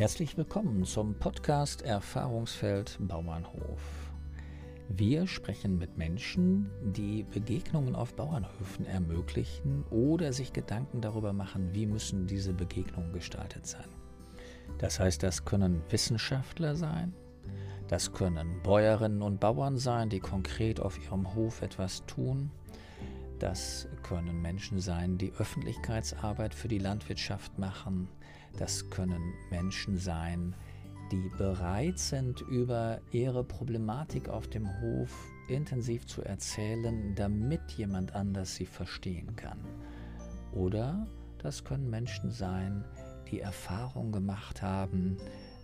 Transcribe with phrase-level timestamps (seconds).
[0.00, 4.10] Herzlich willkommen zum Podcast Erfahrungsfeld Bauernhof.
[4.88, 11.84] Wir sprechen mit Menschen, die Begegnungen auf Bauernhöfen ermöglichen oder sich Gedanken darüber machen, wie
[11.84, 13.90] müssen diese Begegnungen gestaltet sein.
[14.78, 17.12] Das heißt, das können Wissenschaftler sein,
[17.88, 22.50] das können Bäuerinnen und Bauern sein, die konkret auf ihrem Hof etwas tun,
[23.38, 28.08] das können Menschen sein, die Öffentlichkeitsarbeit für die Landwirtschaft machen,
[28.58, 30.54] das können Menschen sein,
[31.10, 35.10] die bereit sind, über ihre Problematik auf dem Hof
[35.48, 39.58] intensiv zu erzählen, damit jemand anders sie verstehen kann.
[40.52, 41.06] Oder
[41.38, 42.84] das können Menschen sein,
[43.30, 45.16] die Erfahrung gemacht haben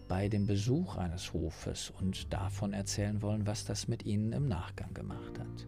[0.09, 4.95] bei dem Besuch eines Hofes und davon erzählen wollen, was das mit ihnen im Nachgang
[4.95, 5.67] gemacht hat.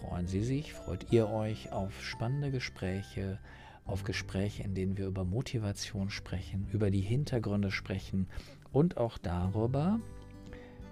[0.00, 3.38] Freuen Sie sich, freut ihr euch auf spannende Gespräche,
[3.88, 8.28] auf Gespräche, in denen wir über Motivation sprechen, über die Hintergründe sprechen
[8.70, 9.98] und auch darüber,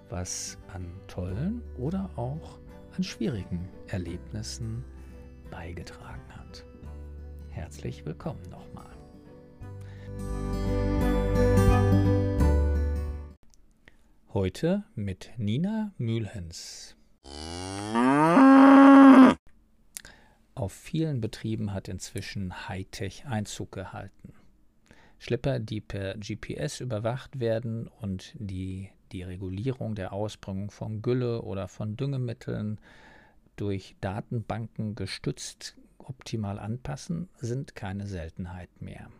[0.09, 2.59] was an tollen oder auch
[2.97, 4.83] an schwierigen Erlebnissen
[5.51, 6.65] beigetragen hat.
[7.49, 8.85] Herzlich willkommen nochmal.
[14.33, 16.95] Heute mit Nina Mühlhens.
[20.57, 24.33] Auf vielen Betrieben hat inzwischen Hightech Einzug gehalten.
[25.19, 31.67] Schlepper, die per GPS überwacht werden und die die Regulierung der Ausbringung von Gülle oder
[31.67, 32.79] von Düngemitteln
[33.55, 39.11] durch Datenbanken gestützt optimal anpassen, sind keine Seltenheit mehr.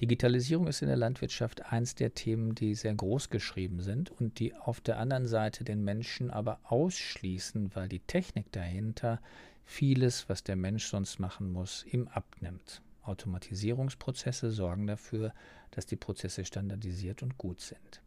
[0.00, 4.54] Digitalisierung ist in der Landwirtschaft eins der Themen, die sehr groß geschrieben sind und die
[4.56, 9.20] auf der anderen Seite den Menschen aber ausschließen, weil die Technik dahinter
[9.64, 12.82] vieles, was der Mensch sonst machen muss, ihm abnimmt.
[13.02, 15.32] Automatisierungsprozesse sorgen dafür,
[15.70, 18.02] dass die Prozesse standardisiert und gut sind.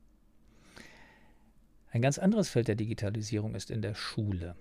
[1.91, 4.55] Ein ganz anderes Feld der Digitalisierung ist in der Schule.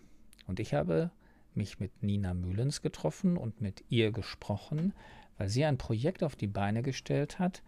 [0.46, 1.10] Und ich habe
[1.54, 4.92] mich mit Nina Mühlens getroffen und mit ihr gesprochen,
[5.38, 7.62] weil sie ein Projekt auf die Beine gestellt hat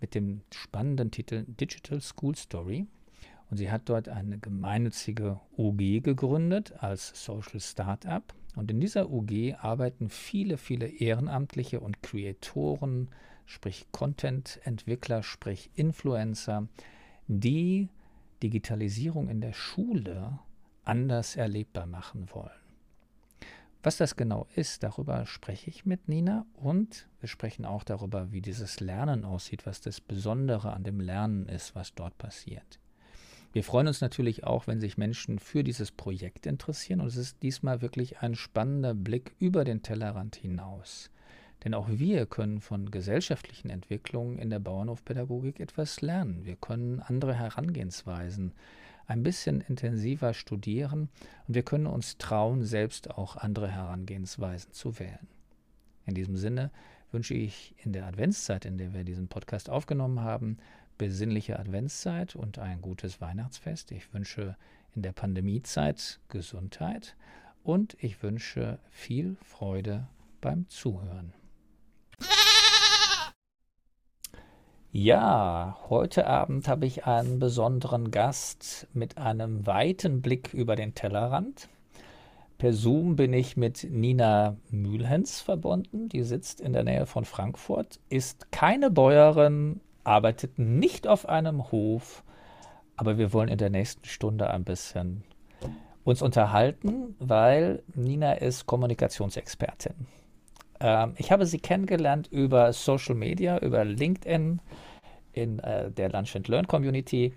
[0.00, 2.86] mit dem spannenden Titel Digital School Story.
[3.50, 8.34] Und sie hat dort eine gemeinnützige OG gegründet als Social Startup.
[8.56, 13.08] Und in dieser OG arbeiten viele, viele Ehrenamtliche und Creatoren,
[13.46, 16.68] sprich Content-Entwickler, sprich Influencer,
[17.28, 17.88] die
[18.42, 20.38] Digitalisierung in der Schule
[20.84, 22.50] anders erlebbar machen wollen.
[23.82, 28.42] Was das genau ist, darüber spreche ich mit Nina und wir sprechen auch darüber, wie
[28.42, 32.79] dieses Lernen aussieht, was das Besondere an dem Lernen ist, was dort passiert.
[33.52, 37.42] Wir freuen uns natürlich auch, wenn sich Menschen für dieses Projekt interessieren und es ist
[37.42, 41.10] diesmal wirklich ein spannender Blick über den Tellerrand hinaus.
[41.64, 46.44] Denn auch wir können von gesellschaftlichen Entwicklungen in der Bauernhofpädagogik etwas lernen.
[46.44, 48.52] Wir können andere Herangehensweisen
[49.06, 51.08] ein bisschen intensiver studieren
[51.48, 55.26] und wir können uns trauen, selbst auch andere Herangehensweisen zu wählen.
[56.06, 56.70] In diesem Sinne
[57.10, 60.58] wünsche ich in der Adventszeit, in der wir diesen Podcast aufgenommen haben,
[61.00, 63.90] besinnliche Adventszeit und ein gutes Weihnachtsfest.
[63.90, 64.54] Ich wünsche
[64.94, 67.16] in der Pandemiezeit Gesundheit
[67.62, 70.08] und ich wünsche viel Freude
[70.42, 71.32] beim Zuhören.
[74.92, 81.70] Ja, heute Abend habe ich einen besonderen Gast mit einem weiten Blick über den Tellerrand.
[82.58, 86.10] Per Zoom bin ich mit Nina Mühlhens verbunden.
[86.10, 92.24] Die sitzt in der Nähe von Frankfurt, ist keine Bäuerin, arbeitet nicht auf einem Hof,
[92.96, 95.24] aber wir wollen in der nächsten Stunde ein bisschen
[96.04, 100.06] uns unterhalten, weil Nina ist Kommunikationsexpertin.
[100.80, 104.60] Ähm, ich habe sie kennengelernt über Social Media, über LinkedIn
[105.32, 107.34] in äh, der Lunch and Learn Community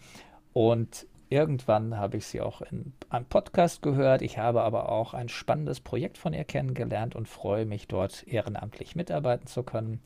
[0.54, 4.22] und irgendwann habe ich sie auch in einem Podcast gehört.
[4.22, 8.96] Ich habe aber auch ein spannendes Projekt von ihr kennengelernt und freue mich dort ehrenamtlich
[8.96, 10.00] mitarbeiten zu können.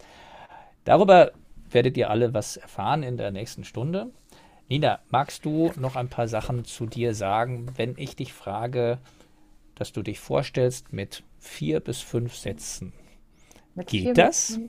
[0.85, 1.31] Darüber
[1.69, 4.11] werdet ihr alle was erfahren in der nächsten Stunde.
[4.69, 8.97] Nina, magst du noch ein paar Sachen zu dir sagen, wenn ich dich frage,
[9.75, 12.91] dass du dich vorstellst mit vier bis fünf Sätzen?
[13.75, 14.59] Mit Geht das?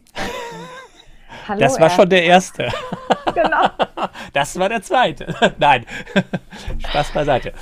[1.49, 2.69] Hallo, das war schon der erste.
[3.35, 3.69] genau.
[4.33, 5.35] Das war der zweite.
[5.59, 5.85] Nein,
[6.79, 7.53] Spaß beiseite.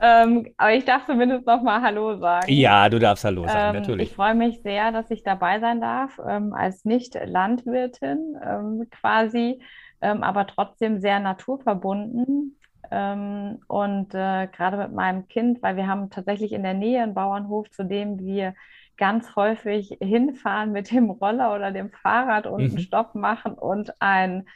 [0.00, 2.52] Ähm, aber ich darf zumindest noch mal Hallo sagen.
[2.52, 4.10] Ja, du darfst Hallo sagen, ähm, natürlich.
[4.10, 9.60] Ich freue mich sehr, dass ich dabei sein darf, ähm, als Nicht-Landwirtin ähm, quasi,
[10.00, 12.56] ähm, aber trotzdem sehr naturverbunden.
[12.90, 17.14] Ähm, und äh, gerade mit meinem Kind, weil wir haben tatsächlich in der Nähe einen
[17.14, 18.54] Bauernhof, zu dem wir
[18.96, 22.70] ganz häufig hinfahren mit dem Roller oder dem Fahrrad und mhm.
[22.70, 24.46] einen Stopp machen und ein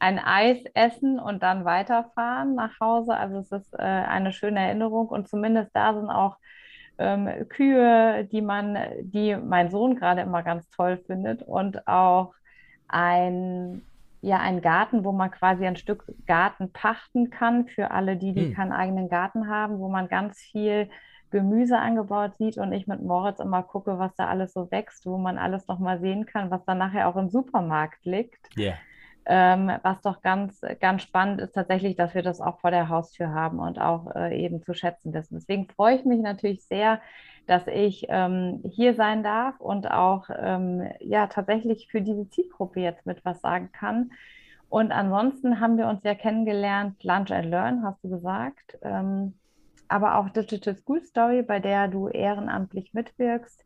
[0.00, 3.14] ein Eis essen und dann weiterfahren nach Hause.
[3.14, 6.36] Also es ist äh, eine schöne Erinnerung und zumindest da sind auch
[6.98, 12.34] ähm, Kühe, die man, die mein Sohn gerade immer ganz toll findet und auch
[12.88, 13.82] ein
[14.22, 18.46] ja ein Garten, wo man quasi ein Stück Garten pachten kann für alle die, die
[18.46, 18.54] hm.
[18.54, 20.90] keinen eigenen Garten haben, wo man ganz viel
[21.30, 25.16] Gemüse angebaut sieht und ich mit Moritz immer gucke, was da alles so wächst, wo
[25.16, 28.48] man alles noch mal sehen kann, was dann nachher auch im Supermarkt liegt.
[28.58, 28.74] Yeah.
[29.26, 33.32] Ähm, was doch ganz, ganz spannend ist tatsächlich, dass wir das auch vor der Haustür
[33.32, 35.34] haben und auch äh, eben zu schätzen wissen.
[35.34, 37.00] Deswegen freue ich mich natürlich sehr,
[37.46, 43.06] dass ich ähm, hier sein darf und auch ähm, ja tatsächlich für diese Zielgruppe jetzt
[43.06, 44.12] mit was sagen kann.
[44.68, 48.78] Und ansonsten haben wir uns ja kennengelernt, Lunch and Learn, hast du gesagt.
[48.82, 49.34] Ähm,
[49.88, 53.64] aber auch Digital School Story, bei der du ehrenamtlich mitwirkst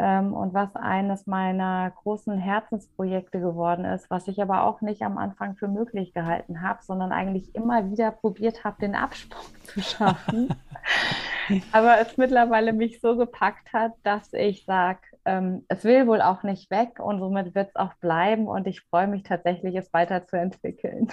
[0.00, 5.56] und was eines meiner großen Herzensprojekte geworden ist, was ich aber auch nicht am Anfang
[5.56, 10.54] für möglich gehalten habe, sondern eigentlich immer wieder probiert habe, den Absprung zu schaffen.
[11.72, 16.42] aber es mittlerweile mich so gepackt hat, dass ich sage, ähm, es will wohl auch
[16.42, 21.08] nicht weg und somit wird es auch bleiben und ich freue mich tatsächlich, es weiterzuentwickeln.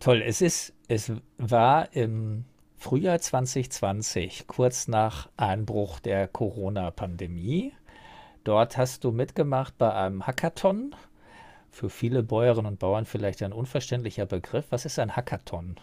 [0.00, 2.44] Toll, es ist, es war im
[2.82, 7.72] Frühjahr 2020, kurz nach Einbruch der Corona-Pandemie.
[8.42, 10.92] Dort hast du mitgemacht bei einem Hackathon.
[11.70, 14.66] Für viele Bäuerinnen und Bauern vielleicht ein unverständlicher Begriff.
[14.70, 15.76] Was ist ein Hackathon?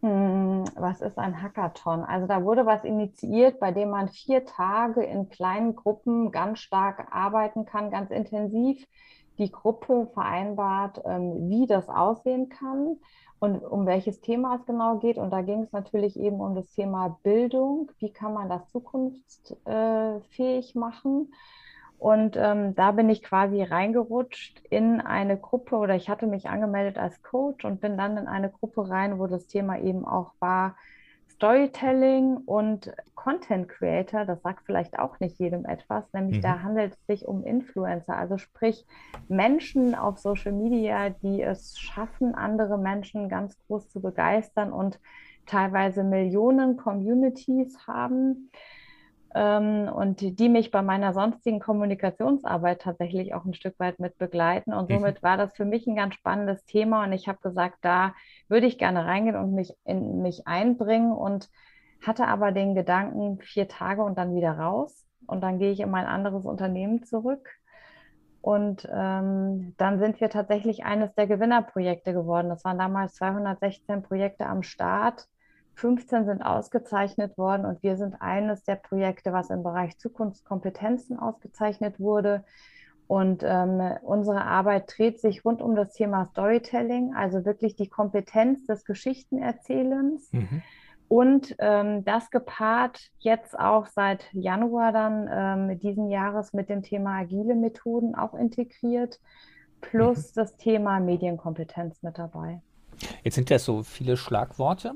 [0.00, 2.04] Hm, was ist ein Hackathon?
[2.04, 7.08] Also da wurde was initiiert, bei dem man vier Tage in kleinen Gruppen ganz stark
[7.10, 8.82] arbeiten kann, ganz intensiv.
[9.36, 12.96] Die Gruppe vereinbart, ähm, wie das aussehen kann
[13.40, 15.18] und um welches Thema es genau geht.
[15.18, 17.90] Und da ging es natürlich eben um das Thema Bildung.
[17.98, 21.32] Wie kann man das zukunftsfähig machen?
[21.98, 26.96] Und ähm, da bin ich quasi reingerutscht in eine Gruppe oder ich hatte mich angemeldet
[26.96, 30.76] als Coach und bin dann in eine Gruppe rein, wo das Thema eben auch war,
[31.38, 36.42] Storytelling und Content Creator, das sagt vielleicht auch nicht jedem etwas, nämlich mhm.
[36.42, 38.84] da handelt es sich um Influencer, also sprich
[39.28, 44.98] Menschen auf Social Media, die es schaffen, andere Menschen ganz groß zu begeistern und
[45.46, 48.50] teilweise Millionen Communities haben
[49.34, 54.72] und die, die, mich bei meiner sonstigen Kommunikationsarbeit tatsächlich auch ein Stück weit mit begleiten.
[54.72, 54.94] Und mhm.
[54.94, 58.14] somit war das für mich ein ganz spannendes Thema und ich habe gesagt, da
[58.48, 61.50] würde ich gerne reingehen und mich in mich einbringen und
[62.06, 65.90] hatte aber den Gedanken, vier Tage und dann wieder raus und dann gehe ich in
[65.90, 67.50] mein anderes Unternehmen zurück.
[68.40, 72.48] Und ähm, dann sind wir tatsächlich eines der Gewinnerprojekte geworden.
[72.48, 75.26] Das waren damals 216 Projekte am Start
[75.78, 82.00] 15 sind ausgezeichnet worden und wir sind eines der Projekte, was im Bereich Zukunftskompetenzen ausgezeichnet
[82.00, 82.44] wurde.
[83.06, 88.66] Und ähm, unsere Arbeit dreht sich rund um das Thema Storytelling, also wirklich die Kompetenz
[88.66, 90.32] des Geschichtenerzählens.
[90.32, 90.62] Mhm.
[91.06, 97.20] Und ähm, das gepaart jetzt auch seit Januar dann ähm, diesen Jahres mit dem Thema
[97.20, 99.20] agile Methoden auch integriert,
[99.80, 100.32] plus mhm.
[100.34, 102.60] das Thema Medienkompetenz mit dabei.
[103.22, 104.92] Jetzt sind ja so viele Schlagworte.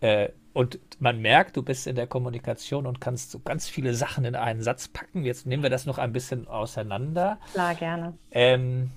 [0.00, 4.24] Äh, und man merkt, du bist in der Kommunikation und kannst so ganz viele Sachen
[4.24, 5.24] in einen Satz packen.
[5.24, 7.38] Jetzt nehmen wir das noch ein bisschen auseinander.
[7.52, 8.18] Klar, gerne.
[8.32, 8.90] Ähm,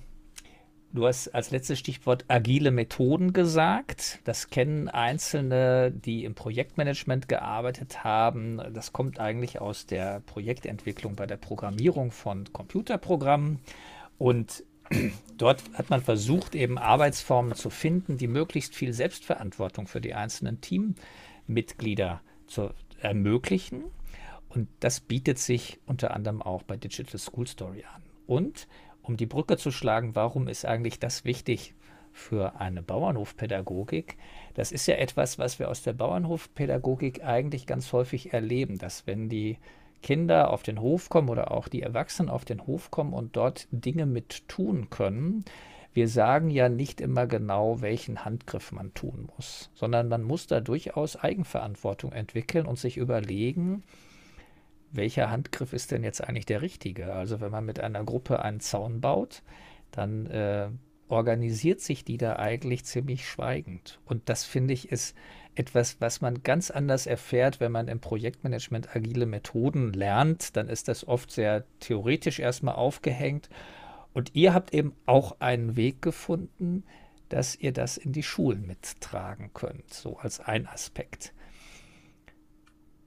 [0.92, 4.18] du hast als letztes Stichwort agile Methoden gesagt.
[4.24, 8.60] Das kennen Einzelne, die im Projektmanagement gearbeitet haben.
[8.72, 13.60] Das kommt eigentlich aus der Projektentwicklung bei der Programmierung von Computerprogrammen.
[14.18, 14.64] Und
[15.38, 20.60] dort hat man versucht, eben Arbeitsformen zu finden, die möglichst viel Selbstverantwortung für die einzelnen
[20.60, 23.84] Teammitglieder zu ermöglichen.
[24.48, 28.02] Und das bietet sich unter anderem auch bei Digital School Story an.
[28.26, 28.68] Und
[29.02, 31.74] um die Brücke zu schlagen, warum ist eigentlich das wichtig
[32.12, 34.16] für eine Bauernhofpädagogik?
[34.54, 39.28] Das ist ja etwas, was wir aus der Bauernhofpädagogik eigentlich ganz häufig erleben, dass wenn
[39.28, 39.58] die
[40.04, 43.66] Kinder auf den Hof kommen oder auch die Erwachsenen auf den Hof kommen und dort
[43.70, 45.46] Dinge mit tun können.
[45.94, 50.60] Wir sagen ja nicht immer genau, welchen Handgriff man tun muss, sondern man muss da
[50.60, 53.82] durchaus Eigenverantwortung entwickeln und sich überlegen,
[54.92, 57.14] welcher Handgriff ist denn jetzt eigentlich der richtige?
[57.14, 59.42] Also wenn man mit einer Gruppe einen Zaun baut,
[59.90, 60.68] dann äh,
[61.08, 64.00] organisiert sich die da eigentlich ziemlich schweigend.
[64.04, 65.16] Und das finde ich ist
[65.56, 70.56] etwas, was man ganz anders erfährt, wenn man im Projektmanagement agile Methoden lernt.
[70.56, 73.48] Dann ist das oft sehr theoretisch erstmal aufgehängt.
[74.12, 76.84] Und ihr habt eben auch einen Weg gefunden,
[77.28, 81.32] dass ihr das in die Schulen mittragen könnt, so als ein Aspekt.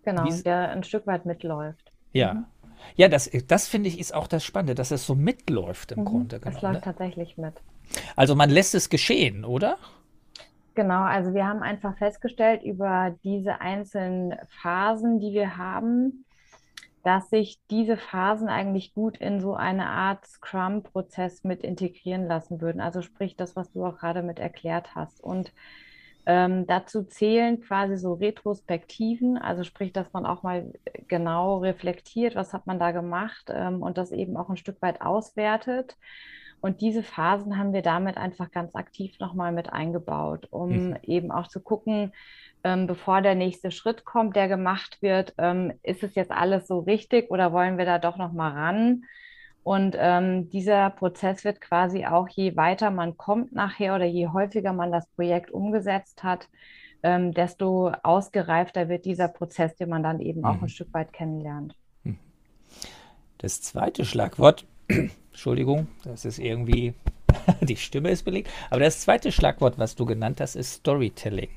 [0.03, 1.91] Genau, Wie, der ein Stück weit mitläuft.
[2.13, 2.33] Ja.
[2.33, 2.45] Mhm.
[2.95, 6.05] Ja, das, das finde ich ist auch das Spannende, dass es so mitläuft im mhm,
[6.05, 6.55] Grunde genommen.
[6.55, 6.81] Es läuft ne?
[6.81, 7.53] tatsächlich mit.
[8.15, 9.77] Also man lässt es geschehen, oder?
[10.77, 16.23] Genau, also wir haben einfach festgestellt über diese einzelnen Phasen, die wir haben,
[17.03, 22.79] dass sich diese Phasen eigentlich gut in so eine Art Scrum-Prozess mit integrieren lassen würden.
[22.79, 25.19] Also sprich das, was du auch gerade mit erklärt hast.
[25.19, 25.51] Und
[26.27, 30.71] ähm, dazu zählen quasi so Retrospektiven, also sprich, dass man auch mal
[31.07, 35.01] genau reflektiert, was hat man da gemacht ähm, und das eben auch ein Stück weit
[35.01, 35.97] auswertet.
[36.59, 40.97] Und diese Phasen haben wir damit einfach ganz aktiv nochmal mit eingebaut, um mhm.
[41.03, 42.11] eben auch zu gucken,
[42.63, 46.79] ähm, bevor der nächste Schritt kommt, der gemacht wird, ähm, ist es jetzt alles so
[46.79, 49.03] richtig oder wollen wir da doch nochmal ran?
[49.63, 54.73] Und ähm, dieser Prozess wird quasi auch, je weiter man kommt nachher oder je häufiger
[54.73, 56.47] man das Projekt umgesetzt hat,
[57.03, 60.45] ähm, desto ausgereifter wird dieser Prozess, den man dann eben mhm.
[60.45, 61.75] auch ein Stück weit kennenlernt.
[62.03, 62.17] Mhm.
[63.37, 64.65] Das zweite Schlagwort,
[65.37, 66.95] Entschuldigung, das ist irgendwie,
[67.61, 71.49] die Stimme ist belegt, aber das zweite Schlagwort, was du genannt hast, ist Storytelling.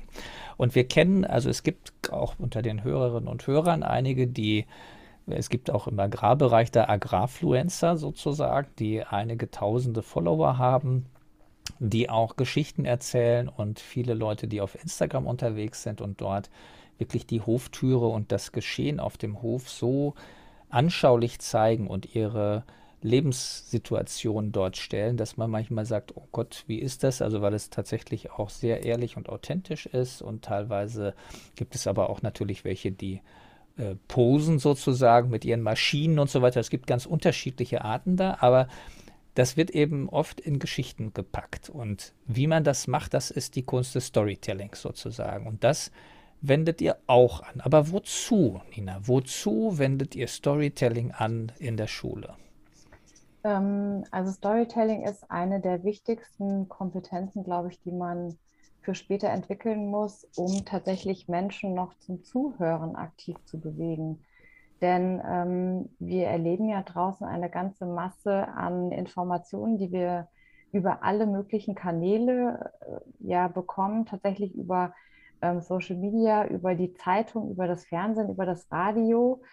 [0.55, 4.67] Und wir kennen, also es gibt auch unter den Hörerinnen und Hörern einige, die
[5.25, 11.07] es gibt auch im Agrarbereich da Agrarfluencer sozusagen, die einige tausende Follower haben,
[11.79, 16.51] die auch Geschichten erzählen und viele Leute, die auf Instagram unterwegs sind und dort
[16.99, 20.13] wirklich die Hoftüre und das Geschehen auf dem Hof so
[20.69, 22.63] anschaulich zeigen und ihre
[23.01, 27.21] Lebenssituation dort stellen, dass man manchmal sagt, oh Gott, wie ist das?
[27.21, 31.15] Also weil es tatsächlich auch sehr ehrlich und authentisch ist und teilweise
[31.55, 33.21] gibt es aber auch natürlich welche, die
[33.77, 36.59] äh, posen sozusagen mit ihren Maschinen und so weiter.
[36.59, 38.67] Es gibt ganz unterschiedliche Arten da, aber
[39.33, 41.69] das wird eben oft in Geschichten gepackt.
[41.69, 45.47] Und wie man das macht, das ist die Kunst des Storytellings sozusagen.
[45.47, 45.91] Und das
[46.41, 47.61] wendet ihr auch an.
[47.61, 48.99] Aber wozu, Nina?
[49.03, 52.35] Wozu wendet ihr Storytelling an in der Schule?
[53.43, 58.37] Ähm, also Storytelling ist eine der wichtigsten Kompetenzen, glaube ich, die man
[58.81, 64.23] für später entwickeln muss, um tatsächlich Menschen noch zum Zuhören aktiv zu bewegen.
[64.81, 70.27] Denn ähm, wir erleben ja draußen eine ganze Masse an Informationen, die wir
[70.71, 74.93] über alle möglichen Kanäle äh, ja bekommen, tatsächlich über
[75.41, 79.43] ähm, Social Media, über die Zeitung, über das Fernsehen, über das Radio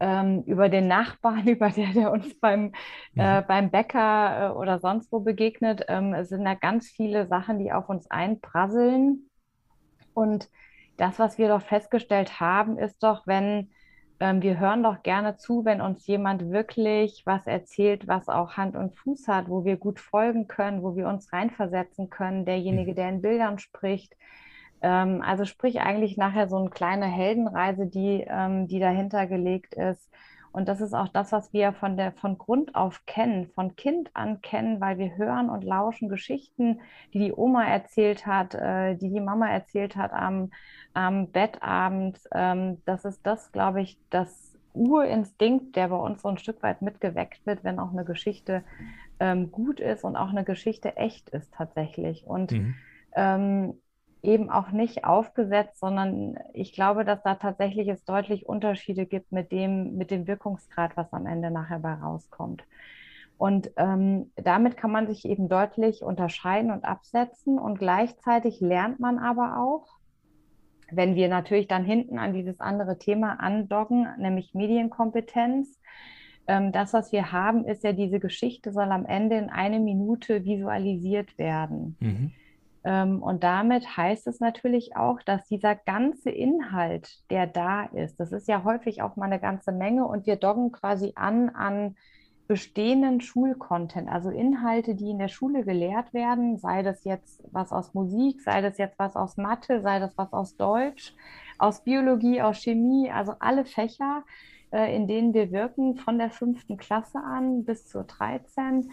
[0.00, 2.72] ähm, über den Nachbarn, über der, der uns beim,
[3.16, 3.46] äh, mhm.
[3.46, 5.84] beim Bäcker äh, oder sonst wo begegnet.
[5.88, 9.30] Ähm, es sind da ganz viele Sachen, die auf uns einprasseln.
[10.14, 10.48] Und
[10.96, 13.70] das, was wir doch festgestellt haben, ist doch, wenn
[14.20, 18.76] ähm, wir hören doch gerne zu, wenn uns jemand wirklich was erzählt, was auch Hand
[18.76, 22.96] und Fuß hat, wo wir gut folgen können, wo wir uns reinversetzen können, derjenige, mhm.
[22.96, 24.16] der in Bildern spricht,
[24.82, 30.10] ähm, also sprich eigentlich nachher so eine kleine Heldenreise, die, ähm, die dahinter gelegt ist.
[30.50, 34.10] Und das ist auch das, was wir von, der, von Grund auf kennen, von Kind
[34.14, 36.80] an kennen, weil wir hören und lauschen Geschichten,
[37.12, 40.50] die die Oma erzählt hat, äh, die die Mama erzählt hat am,
[40.94, 42.18] am Bettabend.
[42.32, 46.82] Ähm, das ist das, glaube ich, das Urinstinkt, der bei uns so ein Stück weit
[46.82, 48.62] mitgeweckt wird, wenn auch eine Geschichte
[49.20, 52.26] ähm, gut ist und auch eine Geschichte echt ist tatsächlich.
[52.26, 52.74] Und mhm.
[53.14, 53.74] ähm,
[54.22, 59.52] eben auch nicht aufgesetzt, sondern ich glaube, dass da tatsächlich es deutlich Unterschiede gibt mit
[59.52, 62.64] dem, mit dem Wirkungsgrad, was am Ende nachher bei rauskommt.
[63.36, 67.58] Und ähm, damit kann man sich eben deutlich unterscheiden und absetzen.
[67.58, 69.86] Und gleichzeitig lernt man aber auch,
[70.90, 75.78] wenn wir natürlich dann hinten an dieses andere Thema andocken, nämlich Medienkompetenz,
[76.48, 80.44] ähm, das, was wir haben, ist ja, diese Geschichte soll am Ende in eine Minute
[80.44, 81.96] visualisiert werden.
[82.00, 82.32] Mhm.
[82.88, 88.32] Ähm, und damit heißt es natürlich auch, dass dieser ganze Inhalt, der da ist, das
[88.32, 91.96] ist ja häufig auch mal eine ganze Menge und wir doggen quasi an an
[92.46, 97.92] bestehenden Schulcontent, also Inhalte, die in der Schule gelehrt werden, sei das jetzt was aus
[97.92, 101.14] Musik, sei das jetzt was aus Mathe, sei das was aus Deutsch,
[101.58, 104.24] aus Biologie, aus Chemie, also alle Fächer,
[104.72, 108.90] äh, in denen wir wirken, von der fünften Klasse an bis zur 13,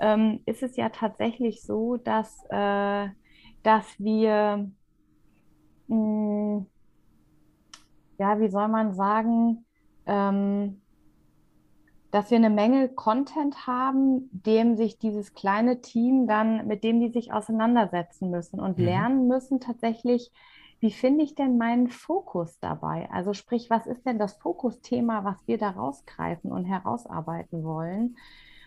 [0.00, 3.06] ähm, ist es ja tatsächlich so, dass äh,
[3.66, 4.70] dass wir,
[5.88, 6.66] mh, hm,
[8.18, 9.66] ja, wie soll man sagen,
[10.06, 10.80] ähm,
[12.12, 17.10] dass wir eine Menge Content haben, dem sich dieses kleine Team dann, mit dem die
[17.10, 18.84] sich auseinandersetzen müssen und mhm.
[18.84, 20.30] lernen müssen tatsächlich,
[20.78, 23.10] wie finde ich denn meinen Fokus dabei?
[23.10, 28.16] Also sprich, was ist denn das Fokusthema, was wir da rausgreifen und herausarbeiten wollen?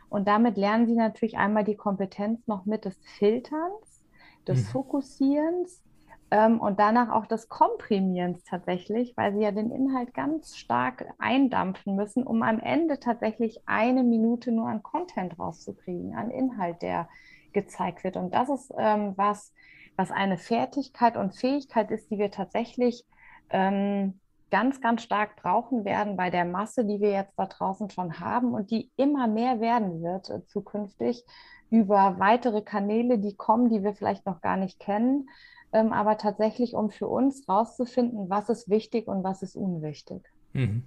[0.09, 3.98] Und damit lernen sie natürlich einmal die Kompetenz noch mit des Filterns,
[4.47, 4.71] des mhm.
[4.71, 5.83] Fokussierens
[6.31, 11.95] ähm, und danach auch des Komprimierens tatsächlich, weil sie ja den Inhalt ganz stark eindampfen
[11.95, 17.09] müssen, um am Ende tatsächlich eine Minute nur an Content rauszukriegen, an Inhalt, der
[17.51, 18.15] gezeigt wird.
[18.15, 19.53] Und das ist ähm, was,
[19.95, 23.05] was eine Fertigkeit und Fähigkeit ist, die wir tatsächlich
[23.49, 24.19] ähm,
[24.51, 28.53] ganz, ganz stark brauchen werden bei der Masse, die wir jetzt da draußen schon haben
[28.53, 31.25] und die immer mehr werden wird äh, zukünftig
[31.69, 35.29] über weitere Kanäle, die kommen, die wir vielleicht noch gar nicht kennen,
[35.71, 40.23] ähm, aber tatsächlich, um für uns rauszufinden, was ist wichtig und was ist unwichtig.
[40.53, 40.83] Mhm.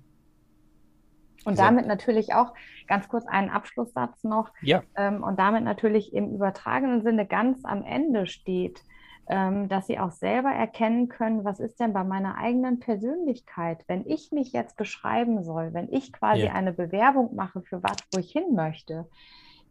[1.44, 2.54] Und damit natürlich auch
[2.86, 4.52] ganz kurz einen Abschlusssatz noch.
[4.60, 4.82] Ja.
[4.96, 8.80] Ähm, und damit natürlich im übertragenen Sinne ganz am Ende steht,
[9.28, 14.06] ähm, dass sie auch selber erkennen können, was ist denn bei meiner eigenen Persönlichkeit, wenn
[14.06, 16.52] ich mich jetzt beschreiben soll, wenn ich quasi ja.
[16.52, 19.08] eine Bewerbung mache für was, wo ich hin möchte.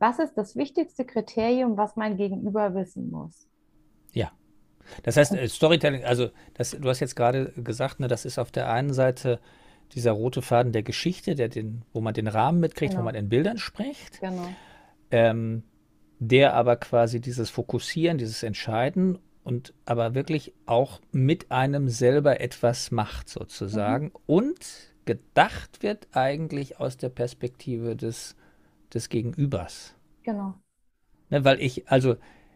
[0.01, 3.47] Was ist das wichtigste Kriterium, was mein Gegenüber wissen muss?
[4.13, 4.31] Ja.
[5.03, 8.51] Das heißt, äh, Storytelling, also das, du hast jetzt gerade gesagt, ne, das ist auf
[8.51, 9.39] der einen Seite
[9.93, 13.03] dieser rote Faden der Geschichte, der den, wo man den Rahmen mitkriegt, genau.
[13.03, 14.21] wo man in Bildern spricht.
[14.21, 14.49] Genau.
[15.11, 15.61] Ähm,
[16.17, 22.89] der aber quasi dieses Fokussieren, dieses Entscheiden und aber wirklich auch mit einem selber etwas
[22.89, 24.11] macht sozusagen mhm.
[24.25, 24.65] und
[25.05, 28.35] gedacht wird eigentlich aus der Perspektive des,
[28.93, 29.95] des Gegenübers.
[30.23, 30.55] Genau.
[31.29, 32.15] Ne, weil ich, also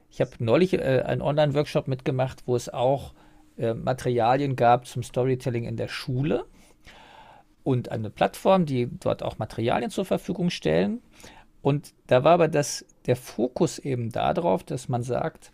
[0.10, 3.13] ich habe neulich äh, einen Online-Workshop mitgemacht, wo es auch
[3.58, 6.46] äh, Materialien gab zum Storytelling in der Schule
[7.63, 11.01] und eine Plattform, die dort auch Materialien zur Verfügung stellen.
[11.62, 15.51] Und da war aber das, der Fokus eben darauf, dass man sagt,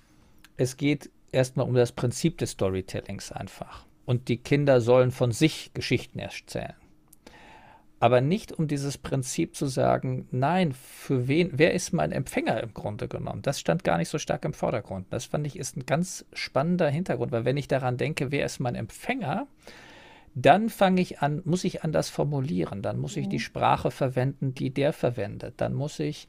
[0.58, 3.86] es geht erstmal um das Prinzip des Storytellings einfach.
[4.06, 6.76] Und die Kinder sollen von sich Geschichten erzählen.
[8.02, 12.74] Aber nicht um dieses Prinzip zu sagen, nein, für wen, wer ist mein Empfänger im
[12.74, 13.44] Grunde genommen?
[13.44, 15.06] Das stand gar nicht so stark im Vordergrund.
[15.12, 18.60] Das fand ich ist ein ganz spannender Hintergrund, weil wenn ich daran denke, wer ist
[18.60, 19.46] mein Empfänger,
[20.34, 23.42] dann fange ich an, muss ich anders formulieren, dann muss ich die mhm.
[23.42, 26.28] Sprache verwenden, die der verwendet, dann muss ich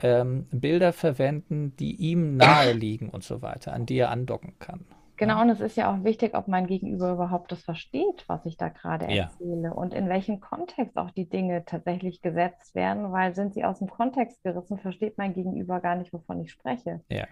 [0.00, 4.84] ähm, Bilder verwenden, die ihm nahe liegen und so weiter, an die er andocken kann.
[5.16, 8.56] Genau, und es ist ja auch wichtig, ob mein Gegenüber überhaupt das versteht, was ich
[8.56, 9.72] da gerade erzähle ja.
[9.72, 13.88] und in welchem Kontext auch die Dinge tatsächlich gesetzt werden, weil sind sie aus dem
[13.88, 17.00] Kontext gerissen, versteht mein Gegenüber gar nicht, wovon ich spreche.
[17.08, 17.26] Ja.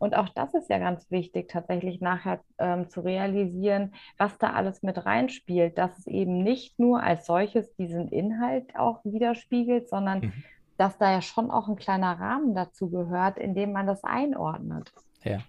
[0.00, 4.82] Und auch das ist ja ganz wichtig, tatsächlich nachher ähm, zu realisieren, was da alles
[4.82, 10.32] mit reinspielt, dass es eben nicht nur als solches diesen Inhalt auch widerspiegelt, sondern mhm.
[10.78, 14.90] dass da ja schon auch ein kleiner Rahmen dazu gehört, in dem man das einordnet.
[15.22, 15.40] Ja.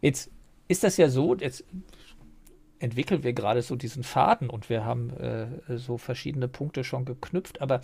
[0.00, 0.32] Jetzt
[0.68, 1.64] ist das ja so, jetzt
[2.78, 7.60] entwickeln wir gerade so diesen Faden und wir haben äh, so verschiedene Punkte schon geknüpft,
[7.60, 7.80] aber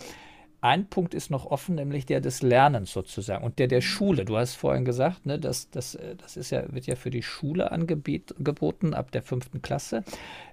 [0.63, 4.25] ein Punkt ist noch offen, nämlich der des Lernens sozusagen und der der Schule.
[4.25, 7.71] Du hast vorhin gesagt, ne, das, das, das ist ja, wird ja für die Schule
[7.71, 10.03] angeboten ab der fünften Klasse.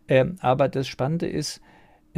[0.08, 1.60] Ähm, aber das Spannende ist,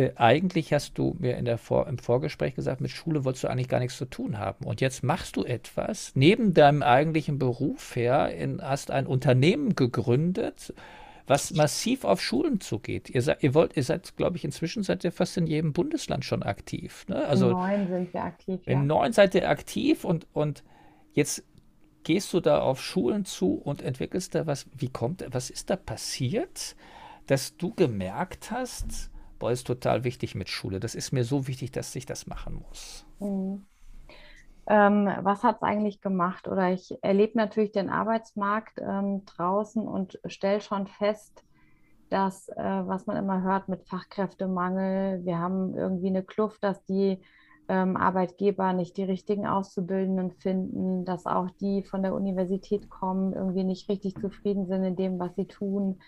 [0.00, 3.48] äh, eigentlich hast du mir in der Vor im Vorgespräch gesagt, mit Schule wolltest du
[3.48, 4.64] eigentlich gar nichts zu tun haben.
[4.64, 10.72] Und jetzt machst du etwas neben deinem eigentlichen Beruf her, in, hast ein Unternehmen gegründet,
[11.26, 13.10] was massiv auf Schulen zugeht.
[13.10, 16.24] Ihr, seid, ihr wollt, ihr seid, glaube ich, inzwischen seid ihr fast in jedem Bundesland
[16.24, 17.06] schon aktiv.
[17.08, 17.24] Ne?
[17.26, 18.60] Also in neun sind wir aktiv.
[18.66, 18.84] In ja.
[18.84, 20.64] neun seid ihr aktiv und, und
[21.12, 21.44] jetzt
[22.02, 24.66] gehst du da auf Schulen zu und entwickelst da was.
[24.76, 26.74] Wie kommt, was ist da passiert,
[27.26, 29.09] dass du gemerkt hast,
[29.40, 30.78] boah, ist total wichtig mit Schule.
[30.78, 33.04] Das ist mir so wichtig, dass ich das machen muss.
[33.18, 33.66] Mhm
[34.70, 36.46] ähm, was hat es eigentlich gemacht?
[36.46, 41.44] Oder ich erlebe natürlich den Arbeitsmarkt ähm, draußen und stelle schon fest,
[42.08, 47.20] dass, äh, was man immer hört mit Fachkräftemangel, wir haben irgendwie eine Kluft, dass die
[47.68, 53.64] ähm, Arbeitgeber nicht die richtigen Auszubildenden finden, dass auch die von der Universität kommen, irgendwie
[53.64, 56.00] nicht richtig zufrieden sind in dem, was sie tun.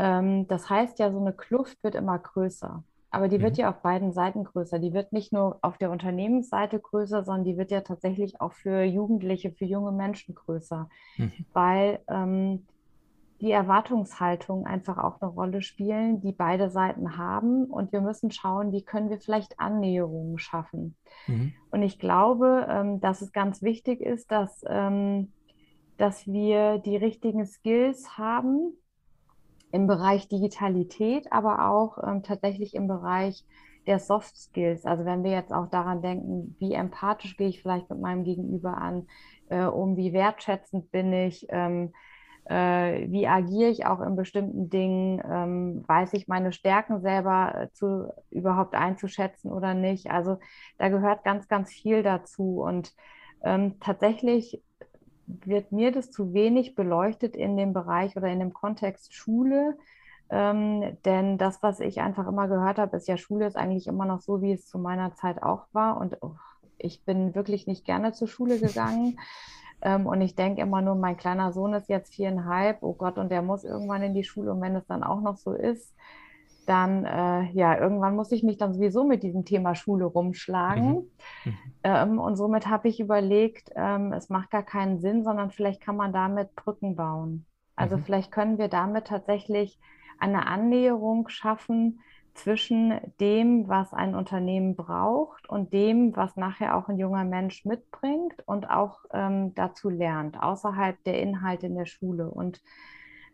[0.00, 2.82] Ähm, das heißt ja, so eine Kluft wird immer größer.
[3.10, 3.62] Aber die wird mhm.
[3.62, 4.78] ja auf beiden Seiten größer.
[4.78, 8.82] Die wird nicht nur auf der Unternehmensseite größer, sondern die wird ja tatsächlich auch für
[8.82, 11.32] Jugendliche, für junge Menschen größer, mhm.
[11.52, 12.66] weil ähm,
[13.42, 17.64] die Erwartungshaltung einfach auch eine Rolle spielen, die beide Seiten haben.
[17.64, 20.96] Und wir müssen schauen, wie können wir vielleicht Annäherungen schaffen.
[21.26, 21.52] Mhm.
[21.70, 25.32] Und ich glaube, ähm, dass es ganz wichtig ist, dass, ähm,
[25.98, 28.74] dass wir die richtigen Skills haben,
[29.72, 33.44] im Bereich Digitalität, aber auch ähm, tatsächlich im Bereich
[33.86, 34.84] der Soft Skills.
[34.84, 38.76] Also wenn wir jetzt auch daran denken, wie empathisch gehe ich vielleicht mit meinem Gegenüber
[38.76, 39.06] an,
[39.48, 41.92] äh, um wie wertschätzend bin ich, ähm,
[42.44, 47.72] äh, wie agiere ich auch in bestimmten Dingen, ähm, weiß ich meine Stärken selber äh,
[47.72, 50.10] zu, überhaupt einzuschätzen oder nicht.
[50.10, 50.38] Also
[50.78, 52.92] da gehört ganz, ganz viel dazu und
[53.44, 54.62] ähm, tatsächlich
[55.44, 59.76] wird mir das zu wenig beleuchtet in dem Bereich oder in dem Kontext Schule.
[60.30, 64.04] Ähm, denn das, was ich einfach immer gehört habe, ist ja, Schule ist eigentlich immer
[64.04, 66.00] noch so, wie es zu meiner Zeit auch war.
[66.00, 66.36] Und oh,
[66.78, 69.18] ich bin wirklich nicht gerne zur Schule gegangen.
[69.82, 73.30] Ähm, und ich denke immer nur, mein kleiner Sohn ist jetzt viereinhalb, oh Gott, und
[73.30, 74.52] der muss irgendwann in die Schule.
[74.52, 75.94] Und wenn es dann auch noch so ist,
[76.70, 80.88] dann, äh, ja, irgendwann muss ich mich dann sowieso mit diesem Thema Schule rumschlagen.
[80.90, 81.10] Mhm.
[81.44, 81.58] Mhm.
[81.82, 85.96] Ähm, und somit habe ich überlegt, ähm, es macht gar keinen Sinn, sondern vielleicht kann
[85.96, 87.44] man damit Brücken bauen.
[87.74, 88.04] Also mhm.
[88.04, 89.80] vielleicht können wir damit tatsächlich
[90.20, 92.00] eine Annäherung schaffen
[92.34, 98.34] zwischen dem, was ein Unternehmen braucht und dem, was nachher auch ein junger Mensch mitbringt
[98.46, 102.30] und auch ähm, dazu lernt, außerhalb der Inhalte in der Schule.
[102.30, 102.62] Und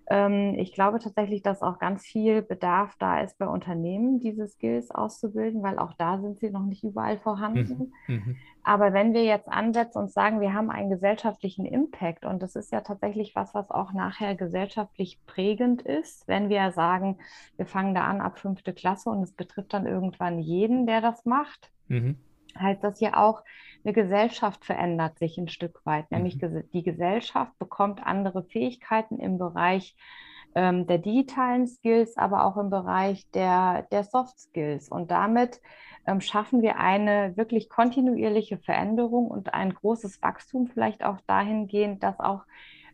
[0.08, 5.64] ich glaube tatsächlich, dass auch ganz viel Bedarf da ist bei Unternehmen, diese Skills auszubilden,
[5.64, 7.92] weil auch da sind sie noch nicht überall vorhanden.
[8.06, 8.14] Mhm.
[8.14, 8.36] mhm.
[8.62, 12.72] Aber wenn wir jetzt ansetzen und sagen, wir haben einen gesellschaftlichen Impact, und das ist
[12.72, 17.18] ja tatsächlich was, was auch nachher gesellschaftlich prägend ist, wenn wir sagen,
[17.56, 21.24] wir fangen da an ab fünfte Klasse und es betrifft dann irgendwann jeden, der das
[21.24, 22.16] macht, mhm.
[22.58, 23.44] heißt das ja auch,
[23.86, 26.64] eine Gesellschaft verändert sich ein Stück weit, nämlich mhm.
[26.72, 29.94] die Gesellschaft bekommt andere Fähigkeiten im Bereich
[30.56, 34.88] ähm, der digitalen Skills, aber auch im Bereich der, der Soft Skills.
[34.88, 35.60] Und damit
[36.04, 42.18] ähm, schaffen wir eine wirklich kontinuierliche Veränderung und ein großes Wachstum vielleicht auch dahingehend, dass
[42.18, 42.42] auch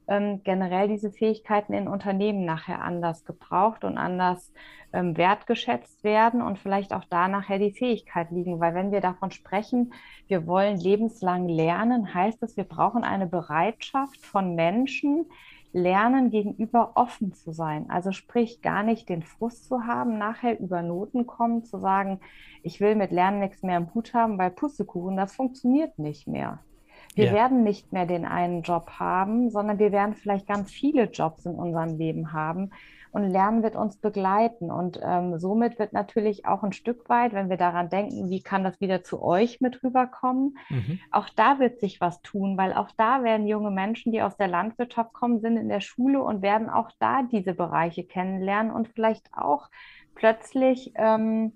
[0.09, 4.53] ähm, generell diese Fähigkeiten in Unternehmen nachher anders gebraucht und anders
[4.93, 8.61] ähm, wertgeschätzt werden und vielleicht auch da nachher die Fähigkeit liegen.
[8.61, 9.93] Weil wenn wir davon sprechen,
[10.29, 15.27] wir wollen lebenslang lernen, heißt es, wir brauchen eine Bereitschaft von Menschen,
[15.75, 17.89] Lernen gegenüber offen zu sein.
[17.89, 22.21] Also sprich, gar nicht den Frust zu haben, nachher über Noten kommen, zu sagen,
[22.63, 26.61] ich will mit Lernen nichts mehr im Hut haben, weil Pussekuchen, das funktioniert nicht mehr.
[27.15, 27.33] Wir ja.
[27.33, 31.55] werden nicht mehr den einen Job haben, sondern wir werden vielleicht ganz viele Jobs in
[31.55, 32.71] unserem Leben haben.
[33.11, 34.71] Und Lernen wird uns begleiten.
[34.71, 38.65] Und ähm, somit wird natürlich auch ein Stück weit, wenn wir daran denken, wie kann
[38.65, 40.99] das wieder zu euch mit rüberkommen, mhm.
[41.11, 44.49] auch da wird sich was tun, weil auch da werden junge Menschen, die aus der
[44.49, 49.29] Landwirtschaft kommen, sind in der Schule und werden auch da diese Bereiche kennenlernen und vielleicht
[49.37, 49.69] auch
[50.15, 51.53] plötzlich ähm,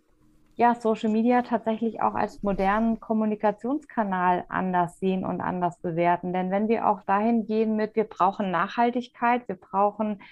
[0.58, 6.32] ja, Social Media tatsächlich auch als modernen Kommunikationskanal anders sehen und anders bewerten.
[6.32, 10.22] Denn wenn wir auch dahin gehen mit, wir brauchen Nachhaltigkeit, wir brauchen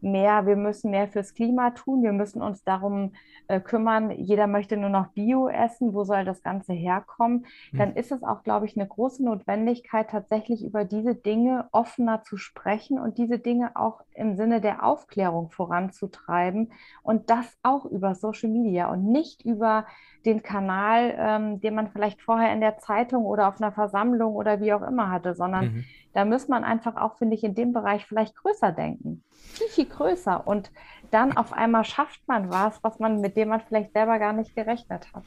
[0.00, 3.12] mehr, wir müssen mehr fürs Klima tun, wir müssen uns darum
[3.46, 7.78] äh, kümmern, jeder möchte nur noch Bio essen, wo soll das Ganze herkommen, mhm.
[7.78, 12.38] dann ist es auch, glaube ich, eine große Notwendigkeit, tatsächlich über diese Dinge offener zu
[12.38, 16.72] sprechen und diese Dinge auch im Sinne der Aufklärung voranzutreiben
[17.02, 19.86] und das auch über Social Media und nicht über
[20.24, 24.60] den Kanal, ähm, den man vielleicht vorher in der Zeitung oder auf einer Versammlung oder
[24.60, 25.84] wie auch immer hatte, sondern mhm.
[26.14, 29.22] da muss man einfach auch, finde ich, in dem Bereich vielleicht größer denken.
[29.30, 30.46] Viel, viel größer.
[30.46, 30.70] Und
[31.10, 34.54] dann auf einmal schafft man was, was man, mit dem man vielleicht selber gar nicht
[34.54, 35.24] gerechnet hat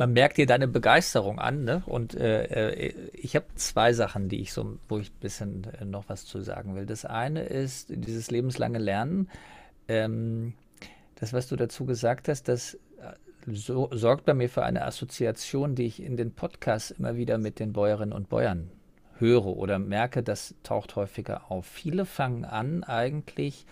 [0.00, 1.82] man merkt dir deine Begeisterung an, ne?
[1.84, 5.84] Und äh, äh ich habe zwei Sachen, die ich so, wo ich ein bisschen äh,
[5.84, 6.86] noch was zu sagen will.
[6.86, 9.28] Das eine ist dieses lebenslange Lernen.
[9.88, 10.54] Ähm,
[11.16, 12.78] das, was du dazu gesagt hast, das äh,
[13.52, 17.60] so, sorgt bei mir für eine Assoziation, die ich in den Podcasts immer wieder mit
[17.60, 18.70] den Bäuerinnen und Bäuern
[19.18, 21.66] höre oder merke, das taucht häufiger auf.
[21.66, 23.66] Viele fangen an eigentlich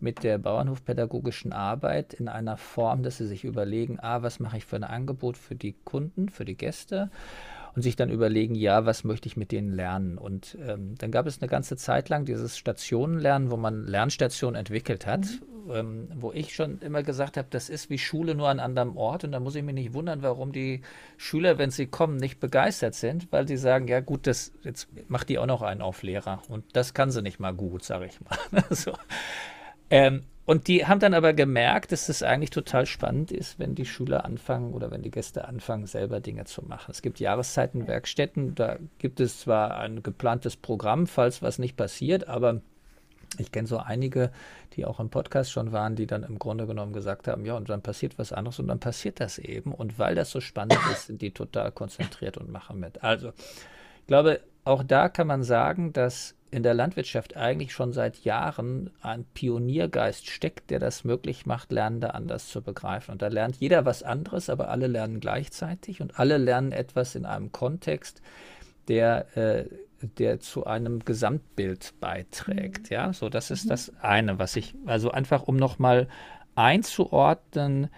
[0.00, 4.64] mit der bauernhofpädagogischen Arbeit in einer Form, dass sie sich überlegen, ah, was mache ich
[4.64, 7.10] für ein Angebot für die Kunden, für die Gäste
[7.74, 10.16] und sich dann überlegen, ja, was möchte ich mit denen lernen.
[10.16, 15.06] Und ähm, dann gab es eine ganze Zeit lang dieses Stationenlernen, wo man Lernstationen entwickelt
[15.06, 15.26] hat,
[15.66, 15.70] mhm.
[15.72, 19.24] ähm, wo ich schon immer gesagt habe, das ist wie Schule nur an anderem Ort.
[19.24, 20.82] Und da muss ich mich nicht wundern, warum die
[21.16, 25.28] Schüler, wenn sie kommen, nicht begeistert sind, weil sie sagen, ja gut, das, jetzt macht
[25.28, 26.42] die auch noch einen auf Lehrer.
[26.48, 28.64] Und das kann sie nicht mal gut, sage ich mal.
[28.70, 28.92] so.
[29.90, 33.86] Ähm, und die haben dann aber gemerkt, dass es eigentlich total spannend ist, wenn die
[33.86, 36.90] Schüler anfangen oder wenn die Gäste anfangen, selber Dinge zu machen.
[36.90, 42.60] Es gibt Jahreszeitenwerkstätten, da gibt es zwar ein geplantes Programm, falls was nicht passiert, aber
[43.38, 44.30] ich kenne so einige,
[44.74, 47.68] die auch im Podcast schon waren, die dann im Grunde genommen gesagt haben, ja, und
[47.68, 49.72] dann passiert was anderes und dann passiert das eben.
[49.72, 53.02] Und weil das so spannend ist, sind die total konzentriert und machen mit.
[53.02, 58.18] Also, ich glaube, auch da kann man sagen, dass in der Landwirtschaft eigentlich schon seit
[58.18, 63.10] Jahren ein Pioniergeist steckt, der das möglich macht, Lernende anders zu begreifen.
[63.10, 67.26] Und da lernt jeder was anderes, aber alle lernen gleichzeitig und alle lernen etwas in
[67.26, 68.22] einem Kontext,
[68.86, 69.64] der, äh,
[70.00, 72.90] der zu einem Gesamtbild beiträgt.
[72.90, 72.94] Mhm.
[72.94, 73.70] Ja, so das ist mhm.
[73.70, 76.06] das eine, was ich, also einfach um nochmal
[76.54, 77.88] einzuordnen,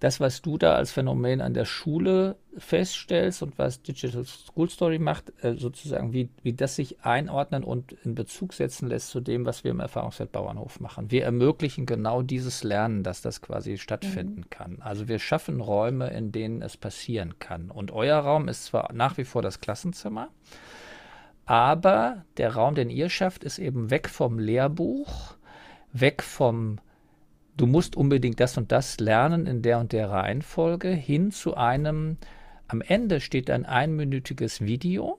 [0.00, 4.98] das, was du da als Phänomen an der Schule feststellst und was Digital School Story
[4.98, 9.46] macht, äh, sozusagen, wie, wie das sich einordnen und in Bezug setzen lässt zu dem,
[9.46, 11.10] was wir im Erfahrungswert Bauernhof machen.
[11.10, 14.50] Wir ermöglichen genau dieses Lernen, dass das quasi stattfinden mhm.
[14.50, 14.76] kann.
[14.80, 17.70] Also wir schaffen Räume, in denen es passieren kann.
[17.70, 20.28] Und euer Raum ist zwar nach wie vor das Klassenzimmer,
[21.46, 25.36] Aber der Raum, den ihr schafft, ist eben weg vom Lehrbuch,
[25.92, 26.78] weg vom,
[27.56, 32.18] du musst unbedingt das und das lernen in der und der Reihenfolge, hin zu einem,
[32.68, 35.18] am Ende steht ein einminütiges Video.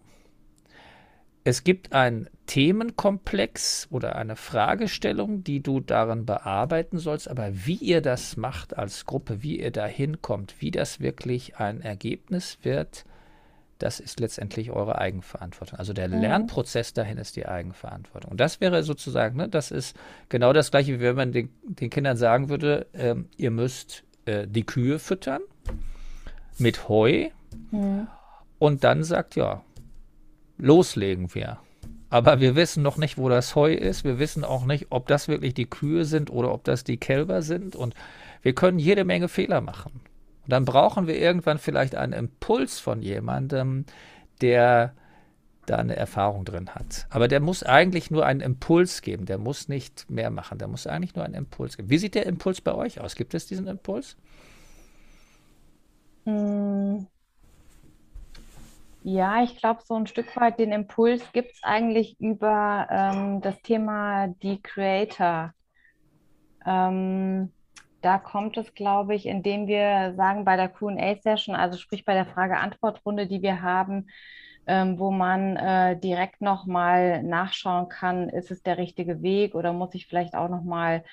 [1.43, 8.01] Es gibt ein Themenkomplex oder eine Fragestellung, die du darin bearbeiten sollst, aber wie ihr
[8.01, 13.05] das macht als Gruppe, wie ihr da hinkommt, wie das wirklich ein Ergebnis wird,
[13.79, 15.77] das ist letztendlich eure Eigenverantwortung.
[15.77, 16.21] Also der mhm.
[16.21, 18.31] Lernprozess dahin ist die Eigenverantwortung.
[18.31, 19.95] Und das wäre sozusagen, ne, das ist
[20.29, 24.47] genau das gleiche, wie wenn man den, den Kindern sagen würde, ähm, ihr müsst äh,
[24.47, 25.41] die Kühe füttern
[26.57, 27.29] mit Heu
[27.71, 28.07] mhm.
[28.59, 29.61] und dann sagt, ja,
[30.57, 31.59] loslegen wir.
[32.09, 34.03] Aber wir wissen noch nicht, wo das Heu ist.
[34.03, 37.41] Wir wissen auch nicht, ob das wirklich die Kühe sind oder ob das die Kälber
[37.41, 37.75] sind.
[37.75, 37.95] Und
[38.41, 39.99] wir können jede Menge Fehler machen.
[40.47, 43.85] Und dann brauchen wir irgendwann vielleicht einen Impuls von jemandem,
[44.39, 44.93] der
[45.65, 47.05] da eine Erfahrung drin hat.
[47.09, 49.25] Aber der muss eigentlich nur einen Impuls geben.
[49.25, 50.57] Der muss nicht mehr machen.
[50.57, 51.89] Der muss eigentlich nur einen Impuls geben.
[51.89, 53.15] Wie sieht der Impuls bei euch aus?
[53.15, 54.15] Gibt es diesen Impuls?
[56.23, 57.07] Hm.
[59.03, 63.61] Ja, ich glaube, so ein Stück weit den Impuls gibt es eigentlich über ähm, das
[63.63, 65.53] Thema die Creator.
[66.65, 67.51] Ähm,
[68.01, 72.25] da kommt es, glaube ich, indem wir sagen, bei der QA-Session, also sprich bei der
[72.25, 74.07] Frage-Antwort-Runde, die wir haben,
[74.67, 79.95] ähm, wo man äh, direkt nochmal nachschauen kann, ist es der richtige Weg oder muss
[79.95, 81.03] ich vielleicht auch nochmal,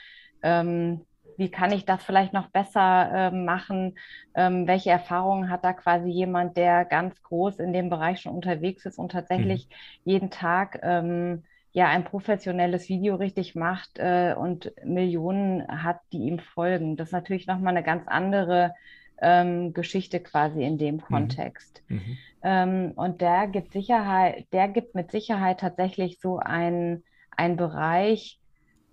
[0.43, 3.97] ähm, wie kann ich das vielleicht noch besser äh, machen?
[4.35, 8.85] Ähm, welche Erfahrungen hat da quasi jemand, der ganz groß in dem Bereich schon unterwegs
[8.87, 10.11] ist und tatsächlich mhm.
[10.11, 11.45] jeden Tag ähm,
[11.75, 16.97] ja ein professionelles Video richtig macht äh, und Millionen hat, die ihm folgen.
[16.97, 18.75] Das ist natürlich nochmal eine ganz andere
[19.21, 21.01] ähm, Geschichte quasi in dem mhm.
[21.01, 21.83] Kontext.
[21.89, 22.19] Mhm.
[22.43, 27.03] Ähm, und der gibt Sicherheit, der gibt mit Sicherheit tatsächlich so einen,
[27.37, 28.39] einen Bereich,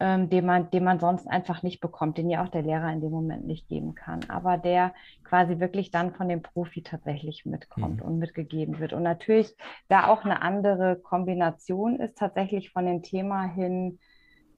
[0.01, 3.01] ähm, den, man, den man sonst einfach nicht bekommt, den ja auch der Lehrer in
[3.01, 8.01] dem Moment nicht geben kann, aber der quasi wirklich dann von dem Profi tatsächlich mitkommt
[8.01, 8.07] mhm.
[8.07, 8.93] und mitgegeben wird.
[8.93, 9.55] Und natürlich
[9.89, 13.99] da auch eine andere Kombination ist tatsächlich von dem Thema hin,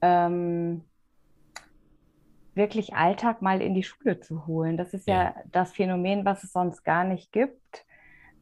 [0.00, 0.82] ähm,
[2.54, 4.78] wirklich Alltag mal in die Schule zu holen.
[4.78, 7.84] Das ist ja, ja das Phänomen, was es sonst gar nicht gibt,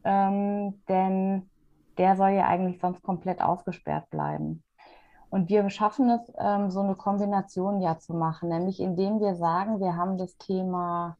[0.05, 1.49] ähm, denn
[1.97, 4.63] der soll ja eigentlich sonst komplett ausgesperrt bleiben.
[5.33, 9.79] Und wir schaffen es, ähm, so eine Kombination ja zu machen, nämlich indem wir sagen,
[9.79, 11.17] wir haben das Thema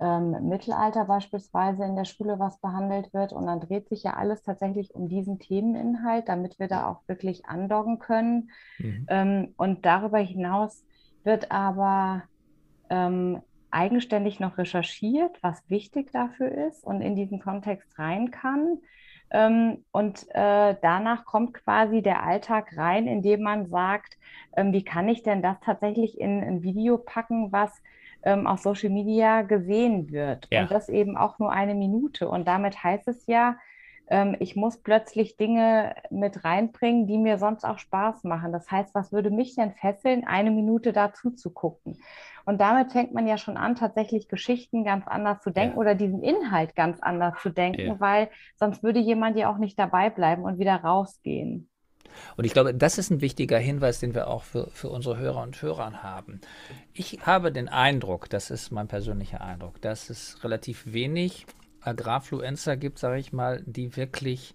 [0.00, 3.32] ähm, Mittelalter beispielsweise in der Schule, was behandelt wird.
[3.32, 7.46] Und dann dreht sich ja alles tatsächlich um diesen Themeninhalt, damit wir da auch wirklich
[7.46, 8.50] andocken können.
[8.78, 9.06] Mhm.
[9.08, 10.84] Ähm, und darüber hinaus
[11.22, 12.24] wird aber
[12.90, 18.78] ähm, eigenständig noch recherchiert, was wichtig dafür ist und in diesen Kontext rein kann.
[19.30, 24.18] Ähm, und äh, danach kommt quasi der Alltag rein, indem man sagt,
[24.56, 27.82] ähm, wie kann ich denn das tatsächlich in ein Video packen, was
[28.22, 30.48] ähm, auf Social Media gesehen wird.
[30.50, 30.62] Ja.
[30.62, 32.28] Und das eben auch nur eine Minute.
[32.28, 33.56] Und damit heißt es ja,
[34.38, 38.52] ich muss plötzlich Dinge mit reinbringen, die mir sonst auch Spaß machen.
[38.52, 41.98] Das heißt, was würde mich denn fesseln, eine Minute dazu zu gucken?
[42.44, 45.80] Und damit fängt man ja schon an, tatsächlich Geschichten ganz anders zu denken ja.
[45.80, 48.00] oder diesen Inhalt ganz anders zu denken, ja.
[48.00, 51.68] weil sonst würde jemand ja auch nicht dabei bleiben und wieder rausgehen.
[52.36, 55.42] Und ich glaube, das ist ein wichtiger Hinweis, den wir auch für, für unsere Hörer
[55.42, 56.40] und Hörer haben.
[56.94, 61.46] Ich habe den Eindruck, das ist mein persönlicher Eindruck, dass es relativ wenig
[61.86, 64.54] Agrarfluencer gibt, sage ich mal, die wirklich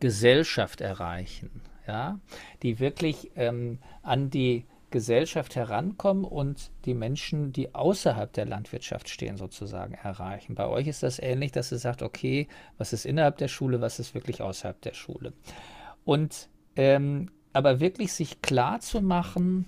[0.00, 2.18] Gesellschaft erreichen, ja,
[2.62, 9.36] die wirklich ähm, an die Gesellschaft herankommen und die Menschen, die außerhalb der Landwirtschaft stehen,
[9.36, 10.54] sozusagen erreichen.
[10.54, 13.98] Bei euch ist das ähnlich, dass ihr sagt, okay, was ist innerhalb der Schule, was
[13.98, 15.32] ist wirklich außerhalb der Schule.
[16.04, 19.66] Und ähm, aber wirklich sich klar zu machen,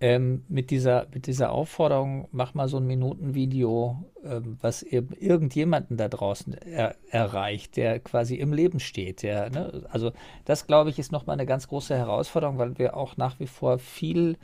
[0.00, 6.08] ähm, mit, dieser, mit dieser Aufforderung, mach mal so ein Minutenvideo, ähm, was irgendjemanden da
[6.08, 9.22] draußen er, erreicht, der quasi im Leben steht.
[9.22, 9.86] Der, ne?
[9.90, 10.12] Also
[10.44, 13.78] das, glaube ich, ist nochmal eine ganz große Herausforderung, weil wir auch nach wie vor
[13.78, 14.36] viel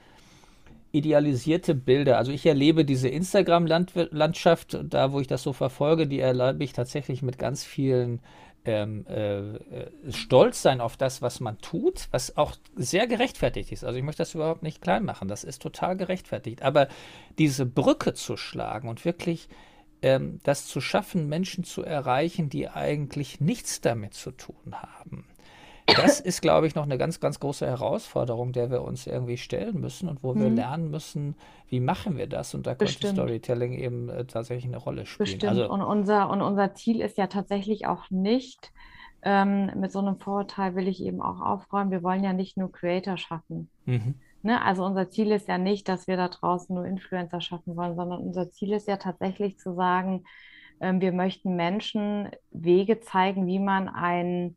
[0.90, 6.62] idealisierte Bilder, also ich erlebe diese Instagram-Landschaft, da wo ich das so verfolge, die erlebe
[6.62, 8.20] ich tatsächlich mit ganz vielen
[8.64, 13.84] ähm, äh, äh, stolz sein auf das, was man tut, was auch sehr gerechtfertigt ist.
[13.84, 16.62] Also ich möchte das überhaupt nicht klein machen, das ist total gerechtfertigt.
[16.62, 16.88] Aber
[17.38, 19.48] diese Brücke zu schlagen und wirklich
[20.02, 25.26] ähm, das zu schaffen, Menschen zu erreichen, die eigentlich nichts damit zu tun haben,
[25.86, 29.80] das ist, glaube ich, noch eine ganz, ganz große Herausforderung, der wir uns irgendwie stellen
[29.80, 30.56] müssen und wo wir mhm.
[30.56, 31.36] lernen müssen,
[31.68, 32.54] wie machen wir das?
[32.54, 35.24] Und da könnte Storytelling eben äh, tatsächlich eine Rolle spielen.
[35.24, 35.44] Bestimmt.
[35.44, 38.72] Also, und, unser, und unser Ziel ist ja tatsächlich auch nicht,
[39.22, 41.90] ähm, mit so einem Vorurteil will ich eben auch aufräumen.
[41.90, 43.70] Wir wollen ja nicht nur Creator schaffen.
[43.86, 44.14] Mhm.
[44.42, 44.60] Ne?
[44.62, 48.20] Also unser Ziel ist ja nicht, dass wir da draußen nur Influencer schaffen wollen, sondern
[48.20, 50.24] unser Ziel ist ja tatsächlich zu sagen,
[50.80, 54.56] ähm, wir möchten Menschen Wege zeigen, wie man einen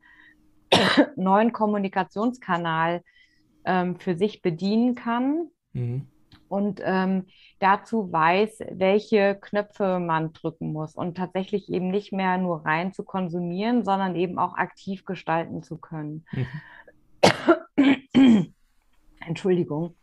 [1.16, 3.02] neuen Kommunikationskanal
[3.66, 5.50] ähm, für sich bedienen kann.
[5.74, 6.08] Mhm
[6.50, 7.26] und ähm,
[7.60, 13.04] dazu weiß, welche Knöpfe man drücken muss und tatsächlich eben nicht mehr nur rein zu
[13.04, 16.26] konsumieren, sondern eben auch aktiv gestalten zu können.
[17.76, 18.54] Mhm.
[19.26, 19.96] Entschuldigung.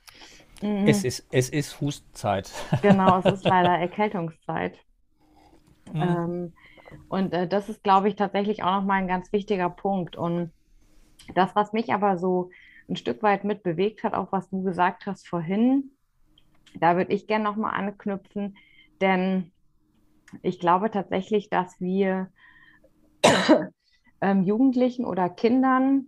[0.61, 0.87] Mhm.
[0.87, 2.51] Es, ist, es ist Hustenzeit.
[2.83, 4.79] Genau, es ist leider Erkältungszeit.
[5.93, 6.03] Mhm.
[6.03, 6.53] Ähm,
[7.09, 10.17] und äh, das ist, glaube ich, tatsächlich auch nochmal ein ganz wichtiger Punkt.
[10.17, 10.51] Und
[11.35, 12.51] das, was mich aber so
[12.89, 15.91] ein Stück weit mit bewegt hat, auch was du gesagt hast vorhin,
[16.79, 18.57] da würde ich gerne nochmal anknüpfen,
[19.01, 19.53] denn
[20.43, 22.29] ich glaube tatsächlich, dass wir
[24.21, 26.07] ähm, Jugendlichen oder Kindern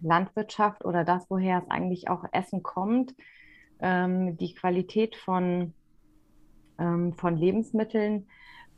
[0.00, 3.14] Landwirtschaft oder das, woher es eigentlich auch Essen kommt,
[3.80, 5.74] ähm, die Qualität von,
[6.78, 8.28] ähm, von Lebensmitteln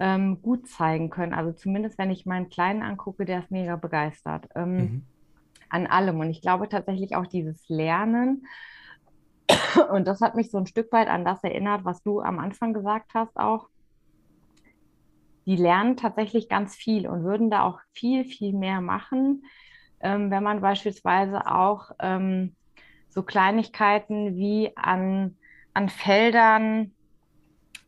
[0.00, 1.34] ähm, gut zeigen können.
[1.34, 5.02] Also zumindest, wenn ich meinen Kleinen angucke, der ist mega begeistert ähm, mhm.
[5.68, 6.18] an allem.
[6.18, 8.46] Und ich glaube tatsächlich auch dieses Lernen
[9.92, 12.72] und das hat mich so ein Stück weit an das erinnert, was du am Anfang
[12.72, 13.68] gesagt hast auch.
[15.46, 19.44] Die lernen tatsächlich ganz viel und würden da auch viel, viel mehr machen,
[20.00, 22.54] ähm, wenn man beispielsweise auch ähm,
[23.08, 25.36] so Kleinigkeiten wie an,
[25.74, 26.92] an Feldern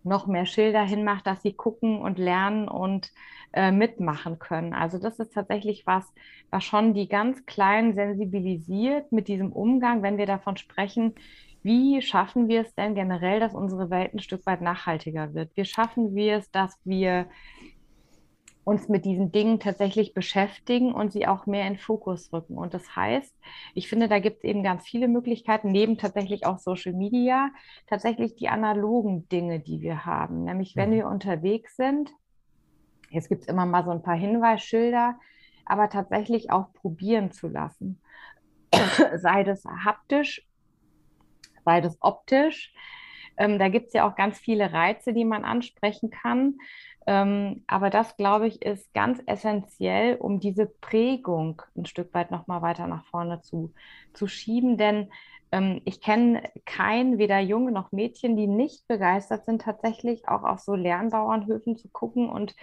[0.05, 3.13] noch mehr Schilder hinmacht, dass sie gucken und lernen und
[3.53, 4.75] äh, mitmachen können.
[4.75, 6.13] Also das ist tatsächlich was,
[6.51, 11.15] was schon die ganz Kleinen sensibilisiert mit diesem Umgang, wenn wir davon sprechen,
[11.63, 15.51] wie schaffen wir es denn generell, dass unsere Welt ein Stück weit nachhaltiger wird?
[15.55, 17.27] Wie schaffen wir es, dass wir
[18.65, 22.57] uns mit diesen Dingen tatsächlich beschäftigen und sie auch mehr in Fokus rücken.
[22.57, 23.35] Und das heißt,
[23.75, 27.51] ich finde, da gibt es eben ganz viele Möglichkeiten, neben tatsächlich auch Social Media,
[27.89, 30.45] tatsächlich die analogen Dinge, die wir haben.
[30.45, 30.95] Nämlich, wenn mhm.
[30.95, 32.11] wir unterwegs sind,
[33.11, 35.19] jetzt gibt es immer mal so ein paar Hinweisschilder,
[35.65, 38.01] aber tatsächlich auch probieren zu lassen.
[39.17, 40.47] Sei das haptisch
[41.65, 42.73] sei das optisch.
[43.37, 46.59] Ähm, da gibt es ja auch ganz viele Reize, die man ansprechen kann.
[47.07, 52.63] Ähm, aber das, glaube ich, ist ganz essentiell, um diese Prägung ein Stück weit nochmal
[52.63, 53.73] weiter nach vorne zu,
[54.13, 54.77] zu schieben.
[54.79, 55.09] Denn
[55.51, 60.61] ähm, ich kenne kein, weder Junge noch Mädchen, die nicht begeistert sind, tatsächlich auch auf
[60.61, 62.55] so Lernbauernhöfen zu gucken und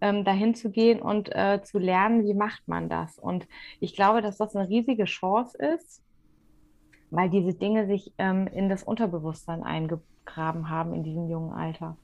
[0.00, 3.18] ähm, dahin zu gehen und äh, zu lernen, wie macht man das.
[3.18, 3.46] Und
[3.80, 6.04] ich glaube, dass das eine riesige Chance ist
[7.14, 11.96] weil diese Dinge sich ähm, in das Unterbewusstsein eingegraben haben in diesem jungen Alter.